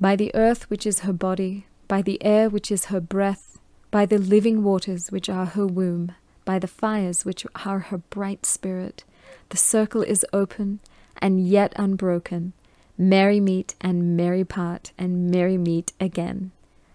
By 0.00 0.14
the 0.14 0.32
earth 0.36 0.70
which 0.70 0.86
is 0.86 1.00
her 1.00 1.12
body, 1.12 1.66
by 1.88 2.02
the 2.02 2.22
air 2.24 2.48
which 2.48 2.70
is 2.70 2.86
her 2.86 3.00
breath, 3.00 3.58
by 3.90 4.06
the 4.06 4.18
living 4.18 4.62
waters 4.62 5.10
which 5.10 5.28
are 5.28 5.46
her 5.46 5.66
womb, 5.66 6.12
by 6.44 6.60
the 6.60 6.68
fires 6.68 7.24
which 7.24 7.44
are 7.64 7.80
her 7.80 7.98
bright 7.98 8.46
spirit, 8.46 9.02
the 9.48 9.56
circle 9.56 10.02
is 10.02 10.24
open 10.32 10.78
and 11.20 11.46
yet 11.46 11.72
unbroken. 11.76 12.52
Merry 12.96 13.40
meet 13.40 13.74
and 13.80 14.16
merry 14.16 14.44
part 14.44 14.92
and 14.98 15.30
merry 15.30 15.56
meet 15.56 15.92
again. 16.00 16.50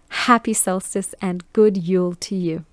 Happy 0.08 0.52
solstice 0.52 1.14
and 1.20 1.50
good 1.52 1.76
Yule 1.76 2.14
to 2.14 2.36
you. 2.36 2.64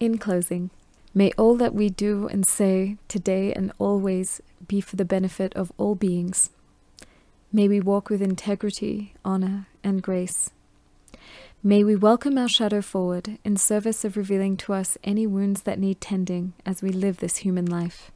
In 0.00 0.18
closing, 0.18 0.70
may 1.14 1.32
all 1.38 1.56
that 1.56 1.74
we 1.74 1.90
do 1.90 2.26
and 2.28 2.46
say 2.46 2.96
today 3.08 3.52
and 3.52 3.72
always 3.78 4.40
be 4.66 4.80
for 4.80 4.96
the 4.96 5.04
benefit 5.04 5.54
of 5.54 5.72
all 5.78 5.94
beings. 5.94 6.50
May 7.52 7.68
we 7.68 7.80
walk 7.80 8.10
with 8.10 8.22
integrity, 8.22 9.14
honor, 9.24 9.66
and 9.82 10.02
grace. 10.02 10.50
May 11.62 11.82
we 11.82 11.96
welcome 11.96 12.36
our 12.36 12.48
shadow 12.48 12.82
forward 12.82 13.38
in 13.44 13.56
service 13.56 14.04
of 14.04 14.16
revealing 14.16 14.56
to 14.58 14.74
us 14.74 14.98
any 15.02 15.26
wounds 15.26 15.62
that 15.62 15.78
need 15.78 16.00
tending 16.00 16.52
as 16.66 16.82
we 16.82 16.90
live 16.90 17.18
this 17.18 17.38
human 17.38 17.64
life. 17.64 18.10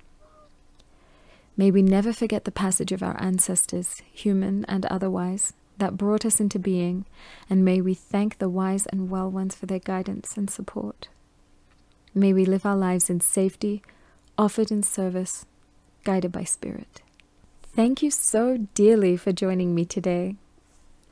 May 1.58 1.72
we 1.72 1.82
never 1.82 2.12
forget 2.12 2.44
the 2.44 2.52
passage 2.52 2.92
of 2.92 3.02
our 3.02 3.20
ancestors, 3.20 4.00
human 4.12 4.64
and 4.66 4.86
otherwise, 4.86 5.54
that 5.78 5.96
brought 5.96 6.24
us 6.24 6.38
into 6.38 6.56
being, 6.56 7.04
and 7.50 7.64
may 7.64 7.80
we 7.80 7.94
thank 7.94 8.38
the 8.38 8.48
wise 8.48 8.86
and 8.86 9.10
well 9.10 9.28
ones 9.28 9.56
for 9.56 9.66
their 9.66 9.80
guidance 9.80 10.36
and 10.36 10.48
support. 10.48 11.08
May 12.14 12.32
we 12.32 12.44
live 12.44 12.64
our 12.64 12.76
lives 12.76 13.10
in 13.10 13.20
safety, 13.20 13.82
offered 14.38 14.70
in 14.70 14.84
service, 14.84 15.46
guided 16.04 16.30
by 16.30 16.44
Spirit. 16.44 17.02
Thank 17.74 18.04
you 18.04 18.12
so 18.12 18.68
dearly 18.74 19.16
for 19.16 19.32
joining 19.32 19.74
me 19.74 19.84
today. 19.84 20.36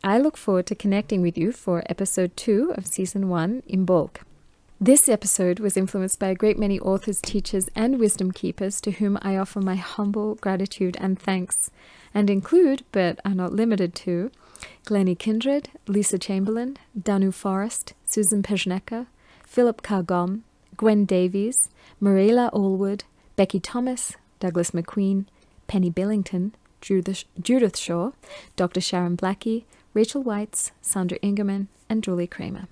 I 0.05 0.19
look 0.19 0.37
forward 0.37 0.67
to 0.67 0.77
connecting 0.77 1.23
with 1.23 1.37
you 1.37 1.51
for 1.51 1.83
episode 1.87 2.37
two 2.37 2.73
of 2.77 2.87
season 2.87 3.29
one 3.29 3.63
Imbolc. 3.69 4.19
This 4.79 5.09
episode 5.09 5.59
was 5.59 5.79
influenced 5.79 6.19
by 6.19 6.29
a 6.29 6.35
great 6.35 6.59
many 6.59 6.79
authors, 6.79 7.23
teachers, 7.23 7.71
and 7.75 7.99
wisdom 7.99 8.31
keepers 8.31 8.79
to 8.83 8.91
whom 8.91 9.19
I 9.23 9.39
offer 9.39 9.63
my 9.63 9.77
humble 9.77 10.35
gratitude 10.35 10.99
and 11.01 11.19
thanks, 11.19 11.71
and 12.13 12.29
include, 12.29 12.85
but 12.93 13.19
are 13.25 13.35
not 13.35 13.55
limited 13.55 13.95
to, 13.95 14.31
Glennie 14.85 15.15
Kindred, 15.15 15.71
Lisa 15.87 16.19
Chamberlain, 16.19 16.77
Danu 17.01 17.33
Forest, 17.33 17.95
Susan 18.05 18.43
Pesznecker, 18.43 19.07
Philip 19.47 19.81
Carr-Gomm, 19.81 20.43
Gwen 20.77 21.07
Davies, 21.07 21.71
Marilla 21.99 22.51
Allwood, 22.53 23.05
Becky 23.35 23.59
Thomas, 23.59 24.13
Douglas 24.41 24.73
McQueen, 24.73 25.25
Penny 25.69 25.89
Billington, 25.89 26.53
Judith 26.83 27.79
Shaw, 27.79 28.11
Dr. 28.57 28.83
Sharon 28.83 29.17
Blackie, 29.17 29.65
Rachel 29.95 30.23
Weitz, 30.23 30.73
Sandra 30.83 31.19
Ingerman, 31.21 31.69
and 31.89 32.05
Julie 32.05 32.27
Kramer. 32.27 32.69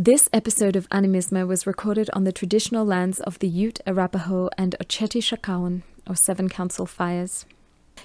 This 0.00 0.28
episode 0.32 0.76
of 0.76 0.88
Animisma 0.90 1.44
was 1.44 1.66
recorded 1.66 2.08
on 2.12 2.22
the 2.22 2.30
traditional 2.30 2.84
lands 2.84 3.18
of 3.18 3.40
the 3.40 3.48
Ute, 3.48 3.80
Arapaho, 3.84 4.48
and 4.56 4.76
Oceti 4.80 5.20
Sakowin, 5.20 5.82
or 6.08 6.14
Seven 6.14 6.48
Council 6.48 6.86
Fires. 6.86 7.46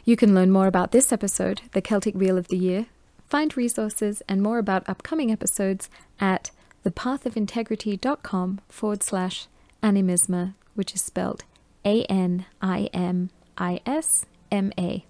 You 0.04 0.16
can 0.16 0.34
learn 0.34 0.50
more 0.50 0.66
about 0.66 0.92
this 0.92 1.12
episode, 1.12 1.62
the 1.74 1.84
Celtic 1.84 2.16
Wheel 2.16 2.36
of 2.36 2.48
the 2.48 2.58
Year, 2.58 2.88
find 3.30 3.56
resources 3.56 4.24
and 4.28 4.42
more 4.42 4.58
about 4.58 4.90
upcoming 4.90 5.32
episodes 5.32 5.88
at 6.20 6.50
thepathofintegrity.com 6.84 8.62
forward 8.70 9.04
slash 9.04 9.46
animisma, 9.84 10.56
which 10.74 10.96
is 10.96 11.02
spelled 11.04 11.44
A 11.86 12.06
N 12.06 12.48
I 12.60 12.90
M 12.92 13.30
I 13.56 13.82
S 13.86 14.26
M 14.52 14.74
A. 14.80 15.06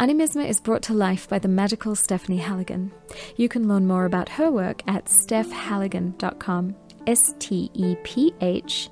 Animisma 0.00 0.48
is 0.48 0.60
brought 0.60 0.82
to 0.82 0.94
life 0.94 1.28
by 1.28 1.38
the 1.38 1.48
magical 1.48 1.94
Stephanie 1.94 2.38
Halligan. 2.38 2.92
You 3.36 3.48
can 3.48 3.68
learn 3.68 3.86
more 3.86 4.04
about 4.04 4.30
her 4.30 4.50
work 4.50 4.82
at 4.86 5.06
stephhalligan.com. 5.06 6.76
S 7.06 7.34
T 7.38 7.70
E 7.74 7.96
P 8.04 8.32
H 8.40 8.88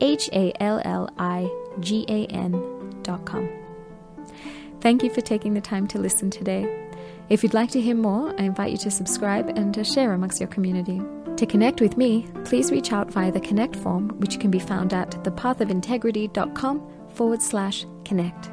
H 0.00 0.28
A 0.32 0.52
L 0.60 0.80
L 0.84 1.08
I 1.18 1.50
G 1.80 2.04
A 2.08 2.26
N.com. 2.26 3.48
Thank 4.80 5.02
you 5.02 5.10
for 5.10 5.22
taking 5.22 5.54
the 5.54 5.60
time 5.60 5.86
to 5.88 5.98
listen 5.98 6.30
today. 6.30 6.90
If 7.30 7.42
you'd 7.42 7.54
like 7.54 7.70
to 7.70 7.80
hear 7.80 7.94
more, 7.94 8.38
I 8.38 8.44
invite 8.44 8.70
you 8.70 8.76
to 8.78 8.90
subscribe 8.90 9.56
and 9.56 9.72
to 9.74 9.82
share 9.82 10.12
amongst 10.12 10.40
your 10.40 10.48
community. 10.48 11.00
To 11.36 11.46
connect 11.46 11.80
with 11.80 11.96
me, 11.96 12.28
please 12.44 12.70
reach 12.70 12.92
out 12.92 13.10
via 13.10 13.32
the 13.32 13.40
Connect 13.40 13.74
form, 13.74 14.10
which 14.20 14.38
can 14.38 14.50
be 14.50 14.58
found 14.58 14.92
at 14.92 15.10
thepathofintegrity.com 15.24 16.82
forward 17.14 17.42
slash 17.42 17.86
connect. 18.04 18.50